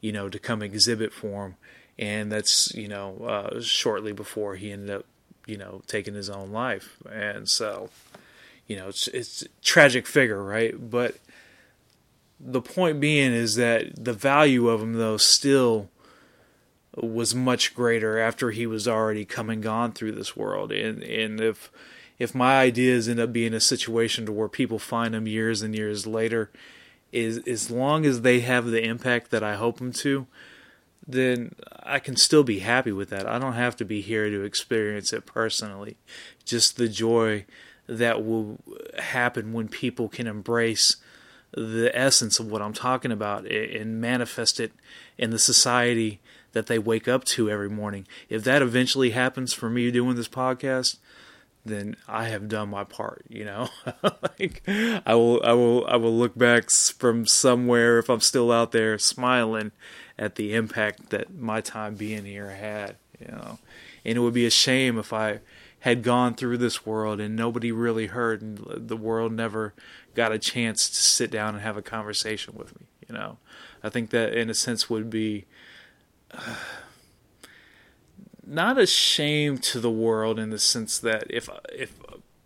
you 0.00 0.12
know, 0.12 0.28
to 0.28 0.38
come 0.38 0.62
exhibit 0.62 1.12
for 1.12 1.46
him. 1.46 1.56
And 1.98 2.30
that's 2.30 2.72
you 2.74 2.88
know 2.88 3.24
uh, 3.24 3.60
shortly 3.60 4.12
before 4.12 4.54
he 4.54 4.70
ended 4.70 4.90
up, 4.90 5.06
you 5.46 5.56
know, 5.56 5.82
taking 5.88 6.14
his 6.14 6.30
own 6.30 6.52
life. 6.52 6.98
And 7.10 7.48
so 7.48 7.88
you 8.66 8.76
know, 8.76 8.88
it's 8.88 9.08
it's 9.08 9.44
tragic 9.62 10.06
figure, 10.06 10.42
right? 10.42 10.90
But 10.90 11.16
the 12.40 12.62
point 12.62 13.00
being 13.00 13.32
is 13.32 13.56
that 13.56 14.04
the 14.04 14.12
value 14.12 14.68
of 14.68 14.82
him 14.82 14.94
though 14.94 15.16
still 15.16 15.90
was 16.96 17.34
much 17.34 17.74
greater 17.74 18.18
after 18.18 18.50
he 18.50 18.66
was 18.66 18.86
already 18.86 19.24
come 19.24 19.50
and 19.50 19.62
gone 19.62 19.92
through 19.92 20.12
this 20.12 20.36
world. 20.36 20.72
And 20.72 21.02
and 21.02 21.40
if 21.40 21.70
if 22.18 22.34
my 22.34 22.60
ideas 22.60 23.08
end 23.08 23.20
up 23.20 23.32
being 23.32 23.54
a 23.54 23.60
situation 23.60 24.26
to 24.26 24.32
where 24.32 24.48
people 24.48 24.78
find 24.78 25.14
them 25.14 25.26
years 25.26 25.62
and 25.62 25.74
years 25.74 26.06
later, 26.06 26.50
is 27.12 27.38
as 27.46 27.70
long 27.70 28.06
as 28.06 28.20
they 28.20 28.40
have 28.40 28.66
the 28.66 28.84
impact 28.84 29.30
that 29.30 29.42
I 29.42 29.54
hope 29.54 29.78
them 29.78 29.92
to, 29.92 30.26
then 31.06 31.54
I 31.82 31.98
can 31.98 32.16
still 32.16 32.44
be 32.44 32.60
happy 32.60 32.92
with 32.92 33.10
that. 33.10 33.26
I 33.26 33.38
don't 33.38 33.54
have 33.54 33.76
to 33.76 33.84
be 33.84 34.00
here 34.00 34.30
to 34.30 34.42
experience 34.42 35.12
it 35.12 35.26
personally. 35.26 35.96
Just 36.44 36.76
the 36.76 36.88
joy 36.88 37.44
that 37.86 38.24
will 38.24 38.58
happen 38.98 39.52
when 39.52 39.68
people 39.68 40.08
can 40.08 40.26
embrace 40.26 40.96
the 41.52 41.90
essence 41.94 42.40
of 42.40 42.50
what 42.50 42.62
I'm 42.62 42.72
talking 42.72 43.12
about 43.12 43.46
and 43.46 44.00
manifest 44.00 44.58
it 44.58 44.72
in 45.16 45.30
the 45.30 45.38
society 45.38 46.20
that 46.52 46.66
they 46.66 46.78
wake 46.78 47.06
up 47.06 47.24
to 47.24 47.50
every 47.50 47.70
morning. 47.70 48.06
If 48.28 48.44
that 48.44 48.62
eventually 48.62 49.10
happens 49.10 49.52
for 49.52 49.70
me 49.70 49.90
doing 49.90 50.16
this 50.16 50.28
podcast, 50.28 50.96
then 51.64 51.96
I 52.08 52.24
have 52.24 52.48
done 52.48 52.70
my 52.70 52.84
part, 52.84 53.24
you 53.28 53.44
know. 53.44 53.68
like 54.02 54.62
I 54.68 55.14
will 55.14 55.40
I 55.44 55.52
will 55.52 55.86
I 55.86 55.96
will 55.96 56.16
look 56.16 56.36
back 56.36 56.70
from 56.70 57.26
somewhere 57.26 57.98
if 57.98 58.08
I'm 58.08 58.20
still 58.20 58.52
out 58.52 58.72
there 58.72 58.98
smiling 58.98 59.72
at 60.18 60.34
the 60.36 60.54
impact 60.54 61.10
that 61.10 61.34
my 61.34 61.60
time 61.60 61.94
being 61.94 62.24
here 62.24 62.50
had, 62.50 62.96
you 63.20 63.28
know. 63.28 63.58
And 64.04 64.16
it 64.18 64.20
would 64.20 64.34
be 64.34 64.46
a 64.46 64.50
shame 64.50 64.98
if 64.98 65.12
I 65.12 65.40
had 65.84 66.02
gone 66.02 66.34
through 66.34 66.56
this 66.56 66.86
world 66.86 67.20
and 67.20 67.36
nobody 67.36 67.70
really 67.70 68.06
heard 68.06 68.40
and 68.40 68.56
the 68.74 68.96
world 68.96 69.30
never 69.30 69.74
got 70.14 70.32
a 70.32 70.38
chance 70.38 70.88
to 70.88 70.94
sit 70.94 71.30
down 71.30 71.54
and 71.54 71.62
have 71.62 71.76
a 71.76 71.82
conversation 71.82 72.54
with 72.56 72.74
me, 72.80 72.86
you 73.06 73.14
know. 73.14 73.36
I 73.82 73.90
think 73.90 74.08
that 74.08 74.32
in 74.32 74.48
a 74.48 74.54
sense 74.54 74.88
would 74.88 75.10
be 75.10 75.44
uh, 76.30 76.54
not 78.46 78.78
a 78.78 78.86
shame 78.86 79.58
to 79.58 79.78
the 79.78 79.90
world 79.90 80.38
in 80.38 80.48
the 80.48 80.58
sense 80.58 80.98
that 81.00 81.26
if 81.28 81.50
if 81.70 81.92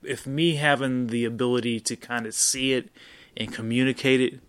if 0.02 0.26
me 0.26 0.56
having 0.56 1.06
the 1.06 1.24
ability 1.24 1.78
to 1.78 1.94
kind 1.94 2.26
of 2.26 2.34
see 2.34 2.72
it 2.72 2.88
and 3.36 3.52
communicate 3.52 4.20
it 4.20 4.40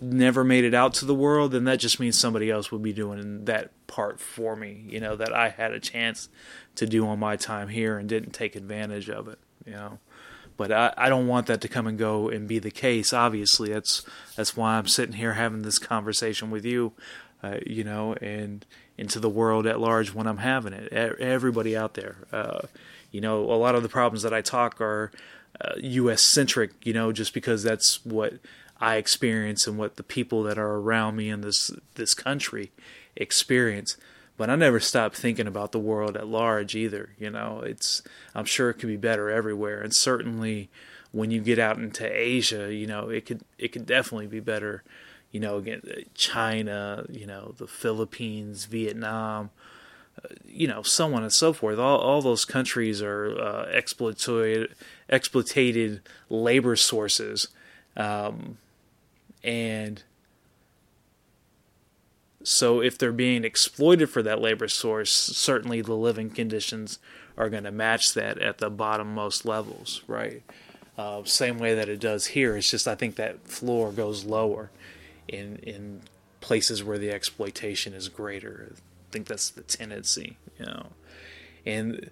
never 0.00 0.44
made 0.44 0.64
it 0.64 0.74
out 0.74 0.94
to 0.94 1.04
the 1.04 1.14
world, 1.14 1.52
then 1.52 1.64
that 1.64 1.78
just 1.78 1.98
means 1.98 2.18
somebody 2.18 2.50
else 2.50 2.70
would 2.70 2.82
be 2.82 2.92
doing 2.92 3.44
that 3.46 3.70
part 3.86 4.20
for 4.20 4.54
me, 4.54 4.84
you 4.88 5.00
know, 5.00 5.16
that 5.16 5.32
I 5.32 5.48
had 5.48 5.72
a 5.72 5.80
chance 5.80 6.28
to 6.76 6.86
do 6.86 7.06
on 7.06 7.18
my 7.18 7.36
time 7.36 7.68
here 7.68 7.98
and 7.98 8.08
didn't 8.08 8.32
take 8.32 8.54
advantage 8.54 9.10
of 9.10 9.28
it, 9.28 9.38
you 9.66 9.72
know. 9.72 9.98
But 10.56 10.72
I, 10.72 10.92
I 10.96 11.08
don't 11.08 11.28
want 11.28 11.46
that 11.46 11.60
to 11.62 11.68
come 11.68 11.86
and 11.86 11.98
go 11.98 12.28
and 12.28 12.48
be 12.48 12.58
the 12.58 12.70
case. 12.70 13.12
Obviously, 13.12 13.72
that's 13.72 14.04
that's 14.36 14.56
why 14.56 14.76
I'm 14.76 14.88
sitting 14.88 15.14
here 15.14 15.34
having 15.34 15.62
this 15.62 15.78
conversation 15.78 16.50
with 16.50 16.64
you, 16.64 16.92
uh, 17.42 17.58
you 17.64 17.84
know, 17.84 18.14
and 18.14 18.66
into 18.96 19.20
the 19.20 19.28
world 19.28 19.66
at 19.66 19.78
large 19.78 20.12
when 20.12 20.26
I'm 20.26 20.38
having 20.38 20.72
it. 20.72 20.92
Everybody 20.92 21.76
out 21.76 21.94
there, 21.94 22.16
uh, 22.32 22.62
you 23.12 23.20
know, 23.20 23.44
a 23.44 23.54
lot 23.54 23.76
of 23.76 23.84
the 23.84 23.88
problems 23.88 24.22
that 24.22 24.34
I 24.34 24.40
talk 24.40 24.80
are 24.80 25.12
uh, 25.60 25.74
U.S. 25.78 26.22
centric, 26.22 26.72
you 26.84 26.92
know, 26.92 27.12
just 27.12 27.32
because 27.32 27.62
that's 27.62 28.04
what 28.04 28.34
I 28.80 28.96
experience 28.96 29.66
and 29.66 29.76
what 29.76 29.96
the 29.96 30.02
people 30.02 30.42
that 30.44 30.58
are 30.58 30.76
around 30.76 31.16
me 31.16 31.28
in 31.28 31.40
this 31.40 31.70
this 31.94 32.14
country 32.14 32.70
experience. 33.16 33.96
But 34.36 34.50
I 34.50 34.54
never 34.54 34.78
stop 34.78 35.14
thinking 35.14 35.48
about 35.48 35.72
the 35.72 35.80
world 35.80 36.16
at 36.16 36.28
large 36.28 36.76
either. 36.76 37.10
You 37.18 37.30
know, 37.30 37.60
it's 37.64 38.02
I'm 38.34 38.44
sure 38.44 38.70
it 38.70 38.74
could 38.74 38.88
be 38.88 38.96
better 38.96 39.30
everywhere, 39.30 39.80
and 39.80 39.94
certainly 39.94 40.68
when 41.10 41.30
you 41.30 41.40
get 41.40 41.58
out 41.58 41.78
into 41.78 42.06
Asia, 42.06 42.72
you 42.72 42.86
know, 42.86 43.08
it 43.08 43.26
could 43.26 43.42
it 43.58 43.72
could 43.72 43.86
definitely 43.86 44.28
be 44.28 44.40
better 44.40 44.84
you 45.30 45.40
know, 45.40 45.58
again, 45.58 45.82
China, 46.14 47.04
you 47.10 47.26
know, 47.26 47.54
the 47.58 47.66
Philippines, 47.66 48.64
Vietnam, 48.64 49.50
uh, 50.24 50.28
you 50.46 50.66
know, 50.66 50.82
so 50.82 51.12
on 51.14 51.22
and 51.22 51.32
so 51.32 51.52
forth. 51.52 51.78
All 51.78 51.98
all 51.98 52.22
those 52.22 52.44
countries 52.44 53.02
are 53.02 53.38
uh, 53.38 53.66
exploited 53.70 54.74
exploited 55.08 56.00
labor 56.30 56.76
sources, 56.76 57.48
um, 57.96 58.56
and 59.48 60.02
so 62.42 62.82
if 62.82 62.98
they're 62.98 63.12
being 63.12 63.44
exploited 63.44 64.10
for 64.10 64.22
that 64.22 64.42
labor 64.42 64.68
source, 64.68 65.10
certainly 65.10 65.80
the 65.80 65.94
living 65.94 66.28
conditions 66.28 66.98
are 67.38 67.48
going 67.48 67.64
to 67.64 67.72
match 67.72 68.12
that 68.12 68.36
at 68.38 68.58
the 68.58 68.70
bottommost 68.70 69.46
levels, 69.46 70.02
right? 70.06 70.42
Uh, 70.98 71.24
same 71.24 71.58
way 71.58 71.74
that 71.74 71.88
it 71.88 71.98
does 71.98 72.26
here. 72.26 72.58
It's 72.58 72.70
just 72.70 72.86
I 72.86 72.94
think 72.94 73.16
that 73.16 73.48
floor 73.48 73.90
goes 73.90 74.26
lower 74.26 74.70
in 75.26 75.56
in 75.62 76.02
places 76.42 76.84
where 76.84 76.98
the 76.98 77.10
exploitation 77.10 77.94
is 77.94 78.10
greater. 78.10 78.72
I 78.74 79.12
think 79.12 79.28
that's 79.28 79.48
the 79.48 79.62
tendency, 79.62 80.36
you 80.58 80.66
know. 80.66 80.88
And 81.64 82.10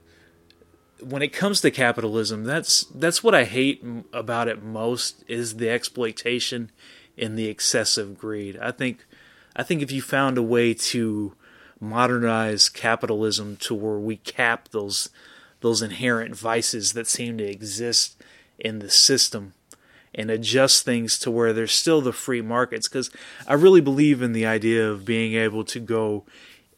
when 1.01 1.21
it 1.21 1.35
comes 1.35 1.61
to 1.61 1.71
capitalism, 1.71 2.45
that's 2.45 2.85
that's 2.85 3.23
what 3.23 3.35
I 3.35 3.45
hate 3.45 3.85
about 4.13 4.49
it 4.49 4.63
most 4.63 5.23
is 5.29 5.57
the 5.57 5.69
exploitation 5.69 6.71
and 7.19 7.39
the 7.39 7.49
excessive 7.49 8.19
greed. 8.19 8.59
I 8.61 8.71
think 8.71 9.07
I 9.55 9.63
think 9.63 9.83
if 9.83 9.91
you 9.91 10.03
found 10.03 10.39
a 10.39 10.43
way 10.43 10.75
to 10.75 11.35
modernize 11.81 12.69
capitalism 12.69 13.57
to 13.57 13.75
where 13.75 13.99
we 13.99 14.17
cap 14.17 14.69
those 14.71 15.11
those 15.61 15.83
inherent 15.83 16.37
vices 16.37 16.93
that 16.93 17.07
seem 17.07 17.39
to 17.39 17.45
exist 17.45 18.23
in 18.59 18.79
the 18.79 18.91
system 18.91 19.55
and 20.15 20.31
adjust 20.31 20.85
things 20.85 21.19
to 21.19 21.31
where 21.31 21.53
there's 21.53 21.73
still 21.73 22.01
the 22.01 22.13
free 22.13 22.41
markets 22.41 22.89
because 22.89 23.11
I 23.47 23.55
really 23.55 23.81
believe 23.81 24.23
in 24.23 24.33
the 24.33 24.47
idea 24.47 24.89
of 24.91 25.05
being 25.05 25.35
able 25.35 25.65
to 25.65 25.81
go 25.81 26.25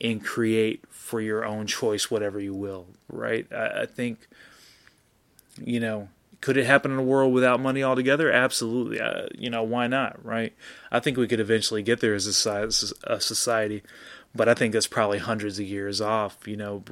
and 0.00 0.24
create 0.24 0.84
for 0.90 1.20
your 1.20 1.44
own 1.44 1.66
choice 1.66 2.10
whatever 2.10 2.40
you 2.40 2.54
will, 2.54 2.86
right? 3.08 3.46
I, 3.52 3.82
I 3.82 3.86
think, 3.86 4.28
you 5.64 5.80
know, 5.80 6.08
could 6.40 6.56
it 6.56 6.66
happen 6.66 6.92
in 6.92 6.98
a 6.98 7.02
world 7.02 7.32
without 7.32 7.60
money 7.60 7.82
altogether? 7.82 8.30
Absolutely. 8.30 9.00
Uh, 9.00 9.26
you 9.36 9.50
know, 9.50 9.62
why 9.62 9.86
not, 9.86 10.24
right? 10.24 10.54
I 10.90 11.00
think 11.00 11.16
we 11.16 11.26
could 11.26 11.40
eventually 11.40 11.82
get 11.82 12.00
there 12.00 12.14
as 12.14 12.26
a, 12.26 12.32
society, 13.20 13.82
but 14.34 14.48
I 14.48 14.54
think 14.54 14.72
that's 14.72 14.86
probably 14.86 15.18
hundreds 15.18 15.58
of 15.58 15.66
years 15.66 16.00
off, 16.00 16.46
you 16.46 16.56
know, 16.56 16.84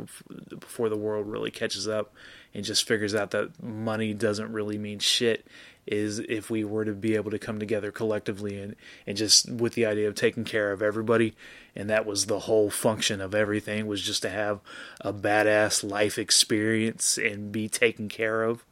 before 0.48 0.88
the 0.88 0.96
world 0.96 1.26
really 1.26 1.50
catches 1.50 1.86
up 1.86 2.12
and 2.54 2.64
just 2.64 2.88
figures 2.88 3.14
out 3.14 3.30
that 3.32 3.62
money 3.62 4.14
doesn't 4.14 4.52
really 4.52 4.78
mean 4.78 4.98
shit 4.98 5.46
is 5.86 6.18
if 6.18 6.50
we 6.50 6.64
were 6.64 6.84
to 6.84 6.92
be 6.92 7.14
able 7.14 7.30
to 7.30 7.38
come 7.38 7.60
together 7.60 7.92
collectively 7.92 8.60
and, 8.60 8.74
and 9.06 9.16
just 9.16 9.48
with 9.48 9.74
the 9.74 9.86
idea 9.86 10.08
of 10.08 10.14
taking 10.16 10.44
care 10.44 10.72
of 10.72 10.82
everybody 10.82 11.34
and 11.76 11.88
that 11.88 12.04
was 12.04 12.26
the 12.26 12.40
whole 12.40 12.70
function 12.70 13.20
of 13.20 13.34
everything 13.34 13.86
was 13.86 14.02
just 14.02 14.22
to 14.22 14.30
have 14.30 14.58
a 15.00 15.12
badass 15.12 15.88
life 15.88 16.18
experience 16.18 17.16
and 17.16 17.52
be 17.52 17.68
taken 17.68 18.08
care 18.08 18.42
of 18.42 18.64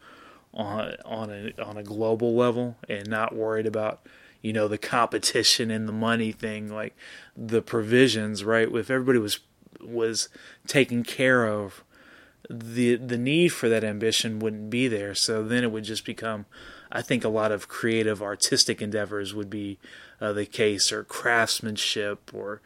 on 0.55 0.97
on 1.05 1.31
a 1.31 1.63
on 1.63 1.77
a 1.77 1.83
global 1.83 2.35
level 2.35 2.77
and 2.89 3.09
not 3.09 3.35
worried 3.35 3.67
about 3.67 4.07
you 4.41 4.53
know 4.53 4.69
the 4.69 4.79
competition 4.79 5.71
and 5.71 5.89
the 5.89 5.93
money 5.93 6.33
thing 6.33 6.69
like 6.73 6.97
the 7.37 7.63
provisions 7.63 8.45
right? 8.45 8.69
If 8.73 8.91
everybody 8.91 9.19
was 9.19 9.41
was 9.81 10.29
taken 10.67 11.03
care 11.03 11.47
of 11.47 11.83
the 12.49 12.97
the 12.97 13.19
need 13.19 13.49
for 13.49 13.69
that 13.69 13.85
ambition 13.85 14.39
wouldn't 14.39 14.71
be 14.71 14.89
there. 14.89 15.15
So 15.15 15.43
then 15.43 15.65
it 15.65 15.71
would 15.71 15.85
just 15.85 16.05
become 16.05 16.47
I 16.95 17.03
think 17.03 17.25
a 17.25 17.29
lot 17.29 17.51
of 17.51 17.69
creative 17.69 18.23
artistic 18.23 18.81
endeavors 18.81 19.35
would 19.35 19.51
be 19.51 19.79
uh, 20.21 20.33
the 20.33 20.47
case, 20.47 20.93
or 20.93 21.03
craftsmanship, 21.03 22.33
or 22.33 22.63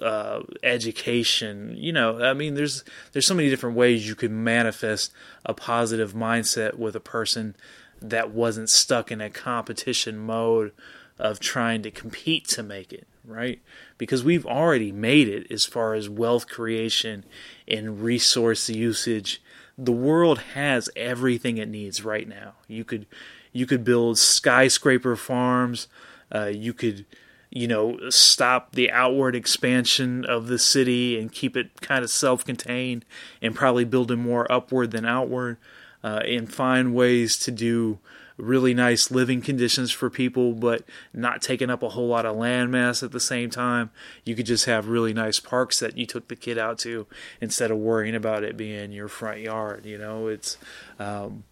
uh, 0.00 0.40
education. 0.62 1.74
You 1.76 1.92
know, 1.92 2.22
I 2.22 2.34
mean, 2.34 2.54
there's 2.54 2.84
there's 3.12 3.26
so 3.26 3.34
many 3.34 3.48
different 3.48 3.76
ways 3.76 4.06
you 4.06 4.14
could 4.14 4.30
manifest 4.30 5.12
a 5.46 5.54
positive 5.54 6.12
mindset 6.12 6.74
with 6.74 6.94
a 6.94 7.00
person 7.00 7.56
that 8.02 8.30
wasn't 8.30 8.68
stuck 8.68 9.10
in 9.10 9.20
a 9.20 9.30
competition 9.30 10.18
mode 10.18 10.72
of 11.18 11.40
trying 11.40 11.82
to 11.82 11.90
compete 11.90 12.48
to 12.48 12.62
make 12.62 12.92
it 12.92 13.06
right 13.26 13.60
because 13.98 14.24
we've 14.24 14.46
already 14.46 14.90
made 14.90 15.28
it 15.28 15.50
as 15.52 15.66
far 15.66 15.92
as 15.92 16.08
wealth 16.08 16.48
creation 16.48 17.22
and 17.68 18.00
resource 18.00 18.70
usage 18.70 19.42
the 19.76 19.92
world 19.92 20.38
has 20.54 20.88
everything 20.96 21.58
it 21.58 21.68
needs 21.68 22.02
right 22.02 22.26
now 22.26 22.54
you 22.66 22.84
could 22.84 23.06
you 23.52 23.66
could 23.66 23.84
build 23.84 24.18
skyscraper 24.18 25.16
farms. 25.16 25.88
Uh, 26.32 26.46
you 26.46 26.72
could, 26.72 27.04
you 27.50 27.66
know, 27.66 27.98
stop 28.10 28.72
the 28.72 28.90
outward 28.90 29.34
expansion 29.34 30.24
of 30.24 30.46
the 30.46 30.58
city 30.58 31.18
and 31.18 31.32
keep 31.32 31.56
it 31.56 31.80
kind 31.80 32.04
of 32.04 32.10
self-contained, 32.10 33.04
and 33.42 33.54
probably 33.54 33.84
build 33.84 34.10
it 34.10 34.16
more 34.16 34.50
upward 34.50 34.92
than 34.92 35.04
outward, 35.04 35.56
uh, 36.04 36.20
and 36.24 36.52
find 36.52 36.94
ways 36.94 37.38
to 37.38 37.50
do 37.50 37.98
really 38.36 38.72
nice 38.72 39.10
living 39.10 39.42
conditions 39.42 39.90
for 39.90 40.08
people, 40.08 40.54
but 40.54 40.82
not 41.12 41.42
taking 41.42 41.68
up 41.68 41.82
a 41.82 41.90
whole 41.90 42.08
lot 42.08 42.24
of 42.24 42.34
landmass 42.36 43.02
at 43.02 43.12
the 43.12 43.20
same 43.20 43.50
time. 43.50 43.90
You 44.24 44.34
could 44.34 44.46
just 44.46 44.64
have 44.64 44.88
really 44.88 45.12
nice 45.12 45.38
parks 45.38 45.78
that 45.80 45.98
you 45.98 46.06
took 46.06 46.28
the 46.28 46.36
kid 46.36 46.56
out 46.56 46.78
to 46.78 47.06
instead 47.42 47.70
of 47.70 47.76
worrying 47.76 48.14
about 48.14 48.42
it 48.42 48.56
being 48.56 48.92
your 48.92 49.08
front 49.08 49.40
yard. 49.40 49.84
You 49.84 49.98
know, 49.98 50.28
it's 50.28 50.56
um, 50.98 51.44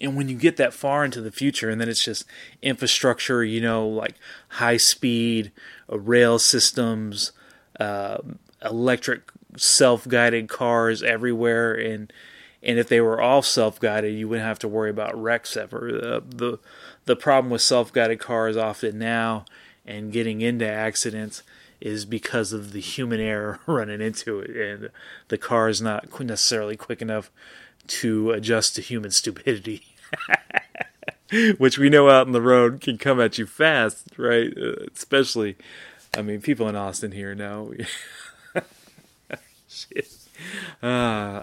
and 0.00 0.16
when 0.16 0.28
you 0.28 0.36
get 0.36 0.56
that 0.56 0.74
far 0.74 1.04
into 1.04 1.20
the 1.20 1.32
future 1.32 1.70
and 1.70 1.80
then 1.80 1.88
it's 1.88 2.04
just 2.04 2.24
infrastructure 2.62 3.44
you 3.44 3.60
know 3.60 3.86
like 3.86 4.14
high 4.48 4.76
speed 4.76 5.52
uh, 5.90 5.98
rail 5.98 6.38
systems 6.38 7.32
uh, 7.80 8.18
electric 8.64 9.30
self-guided 9.56 10.48
cars 10.48 11.02
everywhere 11.02 11.74
and 11.74 12.12
and 12.62 12.78
if 12.78 12.88
they 12.88 13.00
were 13.00 13.20
all 13.20 13.42
self-guided 13.42 14.14
you 14.14 14.28
wouldn't 14.28 14.46
have 14.46 14.58
to 14.58 14.68
worry 14.68 14.90
about 14.90 15.20
wrecks 15.20 15.56
ever. 15.56 15.88
Uh, 15.88 16.20
the 16.28 16.58
the 17.04 17.16
problem 17.16 17.50
with 17.50 17.62
self-guided 17.62 18.18
cars 18.18 18.56
often 18.56 18.98
now 18.98 19.44
and 19.86 20.12
getting 20.12 20.40
into 20.40 20.68
accidents 20.68 21.42
is 21.80 22.04
because 22.04 22.52
of 22.52 22.72
the 22.72 22.80
human 22.80 23.20
error 23.20 23.60
running 23.66 24.00
into 24.00 24.40
it 24.40 24.50
and 24.50 24.90
the 25.28 25.38
car 25.38 25.68
is 25.68 25.80
not 25.80 26.20
necessarily 26.20 26.76
quick 26.76 27.00
enough 27.02 27.30
to 27.88 28.30
adjust 28.32 28.74
to 28.76 28.82
human 28.82 29.10
stupidity. 29.10 29.82
Which 31.58 31.76
we 31.76 31.90
know 31.90 32.08
out 32.08 32.26
on 32.26 32.32
the 32.32 32.40
road 32.40 32.80
can 32.80 32.98
come 32.98 33.20
at 33.20 33.36
you 33.36 33.46
fast, 33.46 34.06
right? 34.16 34.52
Uh, 34.56 34.84
especially, 34.94 35.56
I 36.16 36.22
mean, 36.22 36.40
people 36.40 36.68
in 36.68 36.76
Austin 36.76 37.12
here 37.12 37.34
know. 37.34 37.74
Shit. 39.68 40.08
uh, 40.82 40.86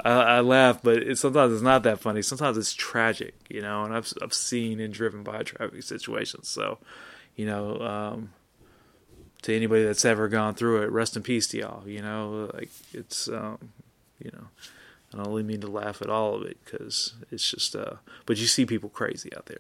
I, 0.06 0.12
I, 0.12 0.40
laugh, 0.40 0.80
but 0.82 0.98
it, 0.98 1.18
sometimes 1.18 1.54
it's 1.54 1.62
not 1.62 1.84
that 1.84 2.00
funny. 2.00 2.22
Sometimes 2.22 2.58
it's 2.58 2.74
tragic, 2.74 3.36
you 3.50 3.62
know. 3.62 3.84
And 3.84 3.94
I've 3.94 4.12
I've 4.22 4.34
seen 4.34 4.80
and 4.80 4.94
driven 4.94 5.24
by 5.24 5.44
traffic 5.44 5.84
situations. 5.84 6.48
So, 6.48 6.78
you 7.36 7.46
know, 7.46 7.80
um, 7.82 8.30
to 9.44 9.56
anybody 9.56 9.84
that's 9.84 10.06
ever 10.06 10.28
gone 10.28 10.56
through 10.56 10.84
it, 10.84 10.92
rest 10.92 11.16
in 11.16 11.24
peace 11.24 11.48
to 11.48 11.58
y'all. 11.58 11.88
You 11.88 12.02
know, 12.02 12.50
like 12.54 12.70
it's, 12.94 13.28
um, 13.28 13.70
you 14.24 14.32
know, 14.32 14.48
I 15.14 15.18
don't 15.18 15.28
really 15.28 15.44
mean 15.44 15.62
to 15.62 15.68
laugh 15.68 16.02
at 16.02 16.10
all 16.10 16.36
of 16.36 16.44
it 16.44 16.58
because 16.64 17.14
it's 17.32 17.50
just, 17.50 17.76
uh, 17.76 17.96
but 18.26 18.38
you 18.38 18.48
see 18.48 18.66
people 18.66 18.90
crazy 18.90 19.30
out 19.36 19.46
there. 19.46 19.60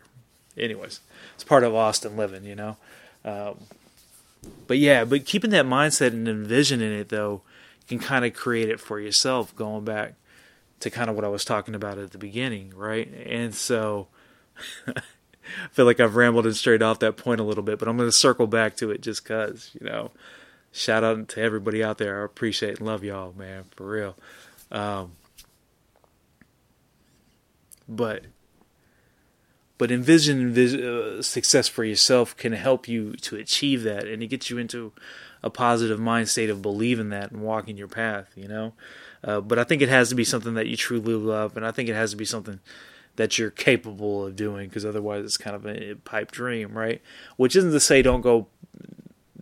Anyways, 0.57 0.99
it's 1.35 1.43
part 1.43 1.63
of 1.63 1.73
Austin 1.73 2.15
living, 2.15 2.43
you 2.43 2.55
know. 2.55 2.77
Um, 3.25 3.55
but 4.67 4.77
yeah, 4.77 5.05
but 5.05 5.25
keeping 5.25 5.51
that 5.51 5.65
mindset 5.65 6.07
and 6.07 6.27
envisioning 6.27 6.91
it 6.91 7.09
though 7.09 7.41
can 7.87 7.99
kind 7.99 8.25
of 8.25 8.33
create 8.33 8.69
it 8.69 8.79
for 8.79 8.99
yourself. 8.99 9.55
Going 9.55 9.83
back 9.83 10.15
to 10.79 10.89
kind 10.89 11.09
of 11.09 11.15
what 11.15 11.25
I 11.25 11.29
was 11.29 11.45
talking 11.45 11.75
about 11.75 11.97
at 11.97 12.11
the 12.11 12.17
beginning, 12.17 12.73
right? 12.75 13.07
And 13.25 13.53
so. 13.53 14.07
I 14.87 15.67
feel 15.71 15.85
like 15.85 15.99
I've 15.99 16.15
rambled 16.15 16.45
and 16.45 16.55
strayed 16.55 16.81
off 16.81 16.99
that 16.99 17.17
point 17.17 17.41
a 17.41 17.43
little 17.43 17.63
bit, 17.63 17.79
but 17.79 17.87
I'm 17.87 17.97
going 17.97 18.07
to 18.07 18.13
circle 18.15 18.47
back 18.47 18.77
to 18.77 18.91
it 18.91 19.01
just 19.01 19.23
because, 19.23 19.71
you 19.79 19.85
know, 19.85 20.11
shout 20.71 21.03
out 21.03 21.27
to 21.29 21.41
everybody 21.41 21.83
out 21.83 21.97
there. 21.97 22.21
I 22.21 22.25
appreciate 22.25 22.79
and 22.79 22.87
love 22.87 23.03
y'all, 23.03 23.33
man, 23.33 23.65
for 23.75 23.87
real. 23.87 24.15
Um, 24.71 25.13
but 27.87 28.25
but 29.77 29.91
envision, 29.91 30.55
uh, 30.57 31.21
success 31.21 31.67
for 31.67 31.83
yourself 31.83 32.37
can 32.37 32.53
help 32.53 32.87
you 32.87 33.13
to 33.13 33.35
achieve 33.35 33.83
that 33.83 34.07
and 34.07 34.23
it 34.23 34.27
gets 34.27 34.49
you 34.49 34.57
into 34.57 34.93
a 35.41 35.49
positive 35.49 35.99
mind 35.99 36.29
state 36.29 36.49
of 36.49 36.61
believing 36.61 37.09
that 37.09 37.31
and 37.31 37.41
walking 37.41 37.75
your 37.75 37.87
path 37.87 38.31
you 38.35 38.47
know 38.47 38.73
uh, 39.23 39.41
but 39.41 39.59
i 39.59 39.63
think 39.63 39.81
it 39.81 39.89
has 39.89 40.09
to 40.09 40.15
be 40.15 40.23
something 40.23 40.53
that 40.53 40.67
you 40.67 40.77
truly 40.77 41.13
love 41.13 41.57
and 41.57 41.65
i 41.65 41.71
think 41.71 41.89
it 41.89 41.95
has 41.95 42.11
to 42.11 42.17
be 42.17 42.25
something 42.25 42.59
that 43.15 43.37
you're 43.37 43.51
capable 43.51 44.25
of 44.25 44.35
doing 44.35 44.67
because 44.67 44.85
otherwise 44.85 45.23
it's 45.23 45.37
kind 45.37 45.55
of 45.55 45.65
a 45.65 45.95
pipe 45.95 46.31
dream, 46.31 46.77
right? 46.77 47.01
Which 47.37 47.55
isn't 47.55 47.71
to 47.71 47.79
say 47.79 48.01
don't 48.01 48.21
go 48.21 48.47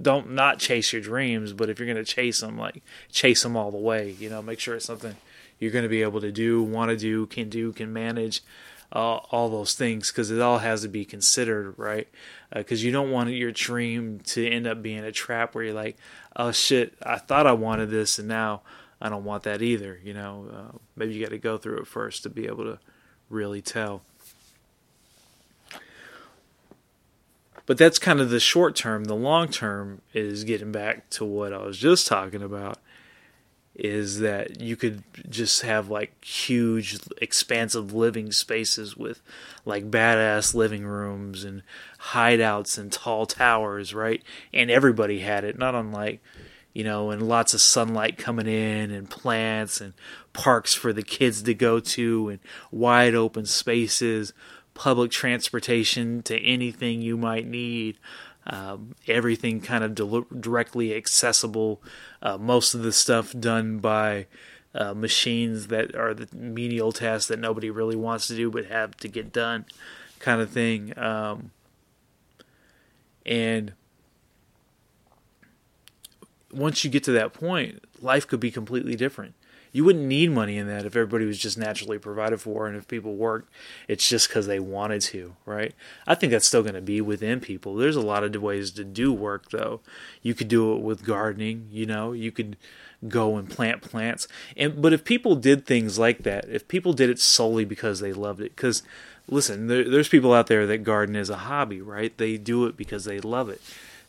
don't 0.02 0.32
not 0.32 0.60
chase 0.60 0.92
your 0.92 1.02
dreams, 1.02 1.54
but 1.54 1.70
if 1.70 1.80
you're 1.80 1.86
going 1.86 2.04
to 2.04 2.12
chase 2.12 2.40
them, 2.40 2.58
like 2.58 2.82
chase 3.12 3.44
them 3.44 3.56
all 3.56 3.72
the 3.72 3.78
way, 3.78 4.16
you 4.20 4.30
know, 4.30 4.42
make 4.42 4.60
sure 4.60 4.76
it's 4.76 4.86
something 4.86 5.16
you're 5.62 5.72
going 5.72 5.84
to 5.84 5.90
be 5.90 6.02
able 6.02 6.20
to 6.20 6.32
do, 6.32 6.62
want 6.62 6.90
to 6.90 6.98
do, 6.98 7.28
can 7.28 7.48
do, 7.48 7.72
can 7.72 7.94
manage, 7.94 8.42
uh, 8.92 9.16
all 9.16 9.48
those 9.48 9.74
things 9.74 10.12
because 10.12 10.32
it 10.32 10.42
all 10.42 10.58
has 10.58 10.82
to 10.82 10.90
be 10.90 11.06
considered, 11.06 11.76
right? 11.78 12.10
Because 12.54 12.82
uh, 12.82 12.86
you 12.86 12.92
don't 12.92 13.12
want 13.12 13.30
your 13.30 13.52
dream 13.52 14.20
to 14.26 14.46
end 14.46 14.68
up 14.68 14.82
being 14.82 15.04
a 15.04 15.12
trap 15.12 15.56
where 15.56 15.64
you're 15.64 15.74
like, 15.74 15.98
oh 16.36 16.52
shit, 16.52 16.96
I 17.04 17.18
thought 17.18 17.48
I 17.48 17.54
wanted 17.54 17.90
this 17.90 18.20
and 18.20 18.28
now 18.28 18.64
I 19.00 19.10
don't 19.10 19.24
want 19.24 19.44
that 19.44 19.62
either, 19.62 20.00
you 20.04 20.14
know. 20.14 20.48
Uh, 20.52 20.78
maybe 20.96 21.14
you 21.14 21.24
got 21.24 21.32
to 21.32 21.38
go 21.38 21.58
through 21.58 21.78
it 21.78 21.88
first 21.88 22.24
to 22.24 22.30
be 22.30 22.48
able 22.48 22.66
to 22.66 22.80
really 23.30 23.62
tell. 23.62 24.02
But 27.68 27.78
that's 27.78 28.00
kind 28.00 28.20
of 28.20 28.32
the 28.32 28.40
short 28.40 28.76
term. 28.76 29.06
The 29.06 29.16
long 29.16 29.48
term 29.48 30.02
is 30.14 30.44
getting 30.44 30.72
back 30.72 31.10
to 31.12 31.24
what 31.24 31.54
I 31.54 31.60
was 31.60 31.78
just 31.78 32.08
talking 32.08 32.42
about 32.42 32.80
is 33.76 34.20
that 34.20 34.60
you 34.60 34.76
could 34.76 35.04
just 35.30 35.62
have 35.62 35.90
like 35.90 36.24
huge 36.24 37.00
expansive 37.22 37.94
living 37.94 38.32
spaces 38.32 38.98
with 38.98 39.22
like 39.66 39.90
badass 39.90 40.54
living 40.54 40.86
rooms 40.86 41.44
and 41.44 41.64
hideouts 42.12 42.78
and 42.78 42.92
tall 42.92 43.26
towers, 43.26 43.94
right? 43.94 44.22
And 44.54 44.70
everybody 44.70 45.20
had 45.20 45.44
it, 45.44 45.58
not 45.58 45.76
unlike 45.76 46.22
you 46.74 46.84
know, 46.84 47.12
and 47.12 47.28
lots 47.28 47.54
of 47.54 47.62
sunlight 47.62 48.18
coming 48.18 48.48
in 48.48 48.92
and 48.92 49.10
plants 49.10 49.82
and 49.82 49.94
parks 50.34 50.74
for 50.74 50.94
the 50.94 51.04
kids 51.04 51.42
to 51.44 51.54
go 51.54 51.80
to 51.80 52.30
and 52.30 52.40
wide 52.72 53.14
open 53.14 53.46
spaces, 53.46 54.34
public 54.74 55.12
transportation 55.12 56.24
to 56.24 56.40
anything 56.40 57.02
you 57.02 57.18
might 57.18 57.46
need. 57.46 57.98
Um, 58.48 58.96
everything 59.08 59.62
kind 59.62 59.84
of 59.84 59.94
del- 59.94 60.26
directly 60.40 60.96
accessible. 60.96 61.82
Uh, 62.22 62.38
most 62.38 62.74
of 62.74 62.82
the 62.82 62.92
stuff 62.92 63.34
done 63.40 63.78
by 63.78 64.26
uh, 64.74 64.94
machines 64.94 65.68
that 65.68 65.96
are 65.96 66.14
the 66.14 66.28
menial 66.36 66.92
tasks 66.92 67.28
that 67.28 67.40
nobody 67.40 67.70
really 67.70 67.96
wants 67.96 68.28
to 68.28 68.36
do 68.36 68.50
but 68.50 68.66
have 68.66 68.98
to 68.98 69.08
get 69.08 69.32
done, 69.32 69.66
kind 70.20 70.42
of 70.42 70.50
thing. 70.50 70.98
Um, 70.98 71.52
and 73.26 73.74
once 76.52 76.84
you 76.84 76.90
get 76.90 77.04
to 77.04 77.12
that 77.12 77.34
point, 77.34 77.84
life 78.02 78.28
could 78.28 78.40
be 78.40 78.52
completely 78.52 78.96
different. 78.96 79.36
You 79.72 79.86
wouldn't 79.86 80.06
need 80.06 80.32
money 80.32 80.58
in 80.58 80.68
that 80.68 80.86
if 80.86 80.96
everybody 80.96 81.26
was 81.26 81.38
just 81.38 81.58
naturally 81.58 81.98
provided 81.98 82.42
for, 82.42 82.68
and 82.68 82.76
if 82.76 82.88
people 82.88 83.16
worked, 83.16 83.52
it's 83.88 84.08
just 84.08 84.28
because 84.28 84.48
they 84.48 84.60
wanted 84.60 85.02
to, 85.02 85.36
right? 85.46 85.74
I 86.06 86.16
think 86.16 86.32
that's 86.32 86.48
still 86.48 86.62
going 86.62 86.76
to 86.76 86.82
be 86.82 87.00
within 87.00 87.40
people. 87.40 87.76
There's 87.76 87.96
a 87.96 88.02
lot 88.02 88.24
of 88.24 88.36
ways 88.42 88.72
to 88.72 88.84
do 88.84 89.14
work, 89.14 89.50
though. 89.52 89.82
You 90.22 90.34
could 90.34 90.48
do 90.50 90.74
it 90.74 90.82
with 90.82 91.06
gardening, 91.06 91.68
you 91.72 91.86
know, 91.86 92.12
you 92.12 92.32
could 92.32 92.58
go 93.08 93.38
and 93.38 93.50
plant 93.50 93.82
plants. 93.82 94.28
And 94.56 94.82
but 94.82 94.94
if 94.94 95.04
people 95.04 95.36
did 95.36 95.66
things 95.66 95.98
like 95.98 96.24
that, 96.24 96.46
if 96.50 96.68
people 96.68 96.94
did 96.94 97.10
it 97.10 97.20
solely 97.20 97.66
because 97.66 98.00
they 98.00 98.14
loved 98.14 98.42
it, 98.42 98.56
because 98.56 98.84
listen, 99.28 99.68
there, 99.68 99.90
there's 99.90 100.10
people 100.10 100.34
out 100.34 100.48
there 100.48 100.68
that 100.68 100.84
garden 100.84 101.16
as 101.16 101.30
a 101.30 101.38
hobby, 101.38 101.82
right? 101.82 102.16
They 102.18 102.38
do 102.38 102.66
it 102.66 102.78
because 102.78 103.06
they 103.06 103.20
love 103.20 103.50
it. 103.50 103.62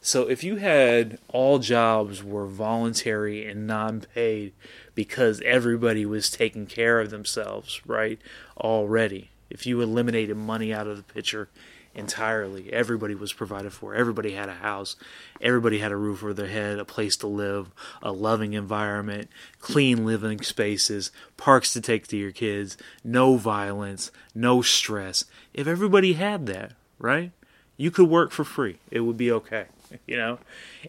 So 0.05 0.29
if 0.29 0.43
you 0.43 0.57
had 0.57 1.19
all 1.29 1.61
jobs 1.61 2.25
were 2.25 2.49
voluntary 2.49 3.47
and 3.47 3.69
non-paid 3.69 4.53
because 4.97 5.41
everybody 5.43 6.05
was 6.05 6.29
taking 6.29 6.67
care 6.67 7.01
of 7.01 7.11
themselves, 7.11 7.81
right? 7.87 8.21
Already. 8.59 9.31
If 9.49 9.65
you 9.65 9.81
eliminated 9.81 10.37
money 10.37 10.75
out 10.75 10.89
of 10.89 10.97
the 10.97 11.05
picture 11.05 11.49
entirely, 11.95 12.73
everybody 12.73 13.15
was 13.15 13.33
provided 13.33 13.73
for. 13.73 13.95
Everybody 13.95 14.33
had 14.33 14.49
a 14.49 14.55
house. 14.55 14.97
Everybody 15.41 15.79
had 15.79 15.93
a 15.93 15.97
roof 15.97 16.25
over 16.25 16.35
their 16.35 16.49
head, 16.49 16.81
a 16.81 16.85
place 16.85 17.17
to 17.19 17.29
live, 17.29 17.71
a 18.03 18.11
loving 18.11 18.55
environment, 18.55 19.31
clean 19.61 20.05
living 20.05 20.43
spaces, 20.43 21.13
parks 21.37 21.73
to 21.75 21.81
take 21.81 22.09
to 22.09 22.17
your 22.17 22.33
kids, 22.33 22.77
no 23.05 23.37
violence, 23.37 24.11
no 24.35 24.63
stress. 24.63 25.27
If 25.55 25.69
everybody 25.69 26.15
had 26.15 26.47
that, 26.47 26.73
right? 26.99 27.31
You 27.77 27.93
could 27.93 28.09
work 28.09 28.33
for 28.33 28.43
free. 28.43 28.79
It 28.91 29.01
would 29.01 29.17
be 29.17 29.31
okay. 29.31 29.67
you 30.07 30.17
know, 30.17 30.39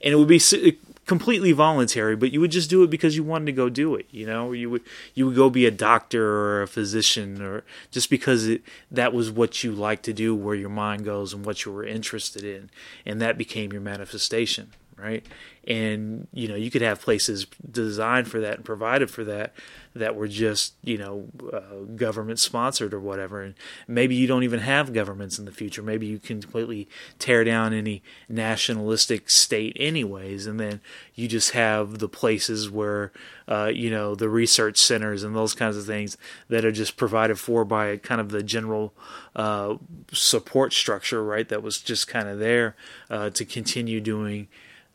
and 0.04 0.14
it 0.14 0.16
would 0.16 0.28
be 0.28 0.38
uh, 0.38 0.72
completely 1.06 1.52
voluntary, 1.52 2.16
but 2.16 2.32
you 2.32 2.40
would 2.40 2.52
just 2.52 2.70
do 2.70 2.84
it 2.84 2.90
because 2.90 3.16
you 3.16 3.24
wanted 3.24 3.46
to 3.46 3.52
go 3.52 3.70
do 3.70 3.96
it. 3.96 4.08
You 4.12 4.26
know, 4.26 4.52
you 4.52 4.70
would 4.70 4.84
you 5.14 5.26
would 5.28 5.36
go 5.36 5.50
be 5.50 5.66
a 5.66 5.72
doctor 5.72 6.26
or 6.26 6.62
a 6.62 6.68
physician, 6.68 7.42
or 7.42 7.64
just 7.92 8.10
because 8.10 8.48
it, 8.48 8.62
that 8.92 9.14
was 9.14 9.32
what 9.32 9.64
you 9.64 9.72
like 9.72 10.02
to 10.04 10.14
do, 10.14 10.36
where 10.36 10.56
your 10.56 10.70
mind 10.70 11.06
goes 11.06 11.34
and 11.34 11.46
what 11.46 11.66
you 11.66 11.72
were 11.72 11.86
interested 11.86 12.44
in, 12.44 12.70
and 13.06 13.22
that 13.22 13.38
became 13.38 13.72
your 13.72 13.82
manifestation, 13.82 14.72
right? 15.04 15.26
And 15.66 16.28
you 16.34 16.48
know, 16.48 16.56
you 16.56 16.72
could 16.72 16.82
have 16.82 17.02
places 17.02 17.46
designed 17.70 18.28
for 18.28 18.40
that 18.40 18.56
and 18.58 18.66
provided 18.66 19.10
for 19.10 19.24
that 19.26 19.54
that 19.96 20.16
were 20.16 20.28
just 20.28 20.74
you 20.84 20.98
know 20.98 21.28
uh, 21.52 21.84
government 21.96 22.40
sponsored 22.40 22.94
or 22.94 23.00
whatever. 23.00 23.42
And 23.42 23.56
maybe 23.88 24.16
you 24.16 24.28
don't 24.28 24.44
even 24.44 24.60
have 24.60 24.94
governments 24.94 25.38
in 25.40 25.46
the 25.46 25.52
future. 25.52 25.82
Maybe 25.82 26.06
you 26.06 26.20
can 26.20 26.42
completely 26.42 26.90
tear 27.20 27.44
down 27.44 27.74
any 27.74 28.02
nationalistic 28.28 29.30
state 29.30 29.78
anyways. 29.80 30.48
And 30.48 30.60
then 30.60 30.82
you 31.16 31.28
just 31.28 31.52
have 31.52 32.00
the 32.00 32.10
places 32.10 32.70
where 32.70 33.12
uh, 33.48 33.72
you 33.74 33.90
know 33.90 34.16
the 34.16 34.30
research 34.30 34.78
centers 34.78 35.24
and 35.24 35.36
those 35.36 35.54
kinds 35.54 35.78
of 35.78 35.86
things 35.86 36.18
that 36.50 36.66
are 36.66 36.72
just 36.72 36.98
provided 36.98 37.40
for 37.40 37.64
by 37.64 37.98
kind 37.98 38.20
of 38.20 38.30
the 38.30 38.44
general 38.44 38.94
uh, 39.36 39.76
support 40.12 40.74
structure 40.74 41.24
right 41.24 41.50
that 41.50 41.64
was 41.64 41.82
just 41.82 42.08
kind 42.08 42.28
of 42.28 42.40
there 42.40 42.76
uh, 43.10 43.30
to 43.30 43.46
continue 43.46 44.00
doing 44.00 44.48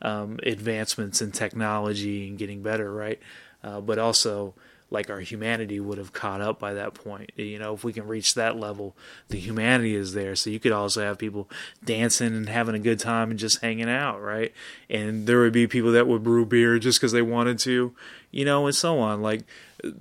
um, 0.02 0.38
advancements 0.44 1.20
in 1.20 1.32
technology 1.32 2.28
and 2.28 2.38
getting 2.38 2.62
better 2.62 2.92
right 2.92 3.20
uh, 3.62 3.80
but 3.80 3.98
also 3.98 4.54
like 4.90 5.10
our 5.10 5.20
humanity 5.20 5.78
would 5.80 5.98
have 5.98 6.12
caught 6.12 6.40
up 6.40 6.58
by 6.58 6.72
that 6.74 6.94
point. 6.94 7.30
You 7.36 7.58
know, 7.58 7.74
if 7.74 7.84
we 7.84 7.92
can 7.92 8.06
reach 8.06 8.34
that 8.34 8.56
level, 8.56 8.96
the 9.28 9.38
humanity 9.38 9.94
is 9.94 10.14
there. 10.14 10.34
So 10.34 10.50
you 10.50 10.58
could 10.58 10.72
also 10.72 11.02
have 11.02 11.18
people 11.18 11.48
dancing 11.84 12.28
and 12.28 12.48
having 12.48 12.74
a 12.74 12.78
good 12.78 12.98
time 12.98 13.30
and 13.30 13.38
just 13.38 13.60
hanging 13.60 13.90
out, 13.90 14.20
right? 14.22 14.52
And 14.88 15.26
there 15.26 15.40
would 15.40 15.52
be 15.52 15.66
people 15.66 15.92
that 15.92 16.06
would 16.06 16.22
brew 16.22 16.46
beer 16.46 16.78
just 16.78 16.98
because 16.98 17.12
they 17.12 17.22
wanted 17.22 17.58
to, 17.60 17.94
you 18.30 18.44
know, 18.44 18.66
and 18.66 18.74
so 18.74 18.98
on. 18.98 19.20
Like 19.20 19.42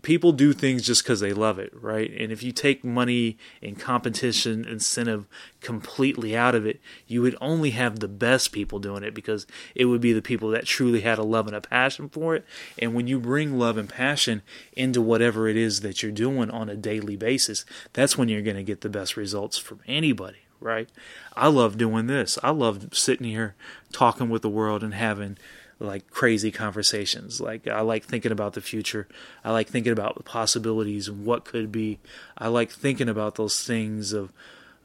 people 0.04 0.32
do 0.32 0.54
things 0.54 0.84
just 0.84 1.04
because 1.04 1.20
they 1.20 1.34
love 1.34 1.60
it, 1.60 1.74
right? 1.74 2.10
And 2.18 2.32
if 2.32 2.42
you 2.42 2.54
take 2.54 2.86
money 2.86 3.38
and 3.62 3.78
competition 3.78 4.66
incentive 4.66 5.28
completely 5.62 6.36
out 6.36 6.56
of 6.56 6.66
it, 6.66 6.80
you 7.08 7.22
would 7.22 7.36
only 7.42 7.72
have 7.72 8.00
the 8.00 8.08
best 8.08 8.52
people 8.52 8.80
doing 8.80 9.04
it 9.04 9.14
because 9.14 9.48
it 9.76 9.86
would 9.86 10.02
be 10.02 10.14
the 10.14 10.22
people 10.22 10.50
that 10.50 10.66
truly 10.66 11.02
had 11.02 11.18
a 11.18 11.24
love 11.24 11.48
and 11.48 11.56
a 11.56 11.62
passion 11.62 12.10
for 12.10 12.36
it. 12.36 12.46
And 12.78 12.94
when 12.94 13.08
you 13.08 13.20
bring 13.20 13.58
love 13.58 13.78
and 13.78 13.90
passion 13.90 14.42
into 14.74 15.02
whatever 15.02 15.48
it 15.48 15.58
is 15.58 15.82
that 15.82 16.02
you're 16.04 16.12
doing 16.12 16.50
on 16.52 16.70
a 16.70 16.76
daily 16.76 17.16
basis, 17.16 17.66
that's 17.94 18.18
when 18.18 18.30
you're 18.30 18.42
going 18.42 18.58
to 18.58 18.64
get 18.64 18.82
the 18.82 18.90
best 18.90 19.18
results 19.18 19.58
from 19.58 19.82
anybody, 19.88 20.40
right? 20.60 20.90
I 21.36 21.48
love 21.48 21.78
doing 21.78 22.08
this. 22.08 22.38
I 22.44 22.52
love 22.52 22.90
sitting 22.94 23.28
here 23.28 23.56
talking 23.92 24.30
with 24.30 24.44
the 24.44 24.50
world 24.50 24.84
and 24.84 24.94
having 24.94 25.38
like 25.80 26.10
crazy 26.10 26.52
conversations. 26.52 27.40
Like 27.40 27.68
I 27.68 27.82
like 27.82 28.06
thinking 28.06 28.32
about 28.32 28.54
the 28.54 28.62
future. 28.62 29.08
I 29.44 29.52
like 29.52 29.68
thinking 29.68 29.94
about 29.94 30.16
the 30.16 30.24
possibilities 30.24 31.08
and 31.08 31.26
what 31.26 31.46
could 31.46 31.72
be. 31.72 32.00
I 32.38 32.48
like 32.48 32.72
thinking 32.72 33.10
about 33.10 33.36
those 33.36 33.64
things 33.64 34.14
of 34.14 34.32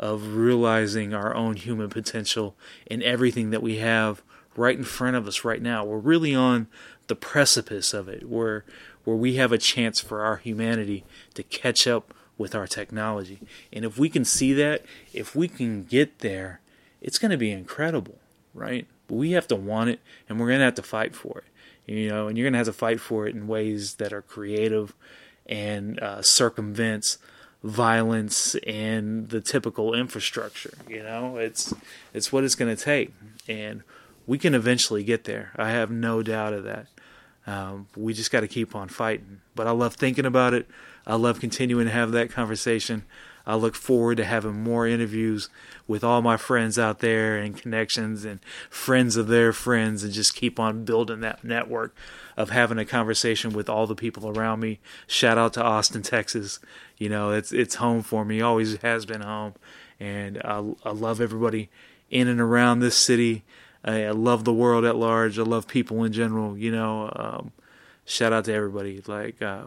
of 0.02 0.34
realizing 0.34 1.14
our 1.14 1.32
own 1.32 1.54
human 1.54 1.88
potential 1.88 2.56
in 2.86 3.00
everything 3.04 3.50
that 3.50 3.62
we 3.62 3.76
have 3.76 4.20
right 4.56 4.76
in 4.76 4.82
front 4.82 5.14
of 5.14 5.28
us 5.28 5.44
right 5.44 5.62
now. 5.62 5.84
We're 5.84 5.98
really 5.98 6.34
on 6.34 6.66
the 7.06 7.14
precipice 7.14 7.94
of 7.94 8.08
it 8.08 8.28
where 8.28 8.64
where 9.04 9.16
we 9.16 9.36
have 9.36 9.52
a 9.52 9.58
chance 9.58 10.00
for 10.00 10.22
our 10.22 10.38
humanity 10.38 11.04
to 11.34 11.44
catch 11.44 11.86
up 11.86 12.12
with 12.36 12.52
our 12.54 12.66
technology. 12.66 13.38
And 13.72 13.84
if 13.84 13.96
we 13.96 14.08
can 14.08 14.24
see 14.24 14.52
that, 14.54 14.84
if 15.12 15.36
we 15.36 15.46
can 15.46 15.84
get 15.84 16.18
there, 16.18 16.60
it's 17.00 17.18
going 17.18 17.30
to 17.30 17.36
be 17.36 17.52
incredible, 17.52 18.18
right? 18.54 18.86
But 19.06 19.16
we 19.16 19.32
have 19.32 19.46
to 19.48 19.56
want 19.56 19.90
it 19.90 20.00
and 20.28 20.38
we're 20.38 20.48
going 20.48 20.60
to 20.60 20.64
have 20.64 20.74
to 20.76 20.82
fight 20.82 21.14
for 21.14 21.38
it. 21.38 21.44
You 21.86 22.08
know, 22.08 22.26
and 22.26 22.36
you're 22.36 22.44
going 22.44 22.54
to 22.54 22.58
have 22.58 22.66
to 22.66 22.72
fight 22.72 23.00
for 23.00 23.28
it 23.28 23.36
in 23.36 23.46
ways 23.46 23.96
that 23.96 24.12
are 24.12 24.22
creative 24.22 24.94
and 25.46 26.00
uh, 26.00 26.22
circumvents 26.22 27.18
violence 27.62 28.54
and 28.66 29.28
the 29.28 29.40
typical 29.40 29.94
infrastructure. 29.94 30.74
You 30.88 31.02
know, 31.02 31.36
it's 31.36 31.72
it's 32.12 32.32
what 32.32 32.44
it's 32.44 32.54
going 32.54 32.74
to 32.74 32.82
take, 32.82 33.12
and 33.48 33.82
we 34.26 34.38
can 34.38 34.54
eventually 34.54 35.04
get 35.04 35.24
there. 35.24 35.52
I 35.56 35.70
have 35.70 35.90
no 35.90 36.22
doubt 36.22 36.52
of 36.52 36.64
that. 36.64 36.86
Um, 37.46 37.88
we 37.96 38.14
just 38.14 38.30
got 38.30 38.40
to 38.40 38.48
keep 38.48 38.74
on 38.74 38.88
fighting. 38.88 39.40
But 39.54 39.66
I 39.66 39.72
love 39.72 39.94
thinking 39.94 40.26
about 40.26 40.54
it. 40.54 40.68
I 41.06 41.16
love 41.16 41.40
continuing 41.40 41.86
to 41.86 41.92
have 41.92 42.12
that 42.12 42.30
conversation. 42.30 43.04
I 43.46 43.56
look 43.56 43.74
forward 43.74 44.16
to 44.18 44.24
having 44.24 44.62
more 44.62 44.86
interviews 44.86 45.48
with 45.86 46.04
all 46.04 46.22
my 46.22 46.36
friends 46.36 46.78
out 46.78 47.00
there 47.00 47.36
and 47.36 47.56
connections 47.56 48.24
and 48.24 48.40
friends 48.70 49.16
of 49.16 49.28
their 49.28 49.52
friends 49.52 50.04
and 50.04 50.12
just 50.12 50.34
keep 50.34 50.60
on 50.60 50.84
building 50.84 51.20
that 51.20 51.42
network 51.42 51.94
of 52.36 52.50
having 52.50 52.78
a 52.78 52.84
conversation 52.84 53.52
with 53.52 53.68
all 53.68 53.86
the 53.86 53.94
people 53.94 54.28
around 54.28 54.60
me. 54.60 54.78
Shout 55.06 55.38
out 55.38 55.54
to 55.54 55.62
Austin, 55.62 56.02
Texas. 56.02 56.60
You 56.98 57.08
know, 57.08 57.32
it's 57.32 57.52
it's 57.52 57.76
home 57.76 58.02
for 58.02 58.24
me. 58.24 58.40
Always 58.40 58.76
has 58.78 59.04
been 59.06 59.22
home. 59.22 59.54
And 59.98 60.38
I, 60.44 60.64
I 60.84 60.90
love 60.90 61.20
everybody 61.20 61.68
in 62.10 62.28
and 62.28 62.40
around 62.40 62.80
this 62.80 62.96
city. 62.96 63.44
I, 63.84 64.04
I 64.06 64.10
love 64.10 64.44
the 64.44 64.52
world 64.52 64.84
at 64.84 64.96
large. 64.96 65.38
I 65.38 65.42
love 65.42 65.66
people 65.66 66.04
in 66.04 66.12
general. 66.12 66.56
You 66.56 66.70
know, 66.72 67.12
um, 67.14 67.52
shout 68.04 68.32
out 68.32 68.44
to 68.46 68.52
everybody. 68.52 69.02
Like, 69.06 69.42
uh, 69.42 69.66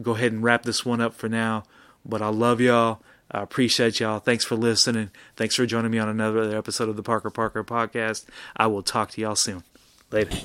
go 0.00 0.12
ahead 0.12 0.32
and 0.32 0.42
wrap 0.42 0.62
this 0.62 0.84
one 0.84 1.00
up 1.00 1.14
for 1.14 1.28
now. 1.28 1.64
But 2.04 2.20
I 2.20 2.28
love 2.28 2.60
y'all. 2.60 3.00
I 3.30 3.42
appreciate 3.42 4.00
y'all. 4.00 4.20
Thanks 4.20 4.44
for 4.44 4.54
listening. 4.54 5.10
Thanks 5.36 5.56
for 5.56 5.66
joining 5.66 5.90
me 5.90 5.98
on 5.98 6.08
another 6.08 6.56
episode 6.56 6.88
of 6.88 6.96
the 6.96 7.02
Parker 7.02 7.30
Parker 7.30 7.64
podcast. 7.64 8.26
I 8.56 8.66
will 8.66 8.82
talk 8.82 9.10
to 9.12 9.20
y'all 9.20 9.36
soon. 9.36 9.64
Later. 10.10 10.38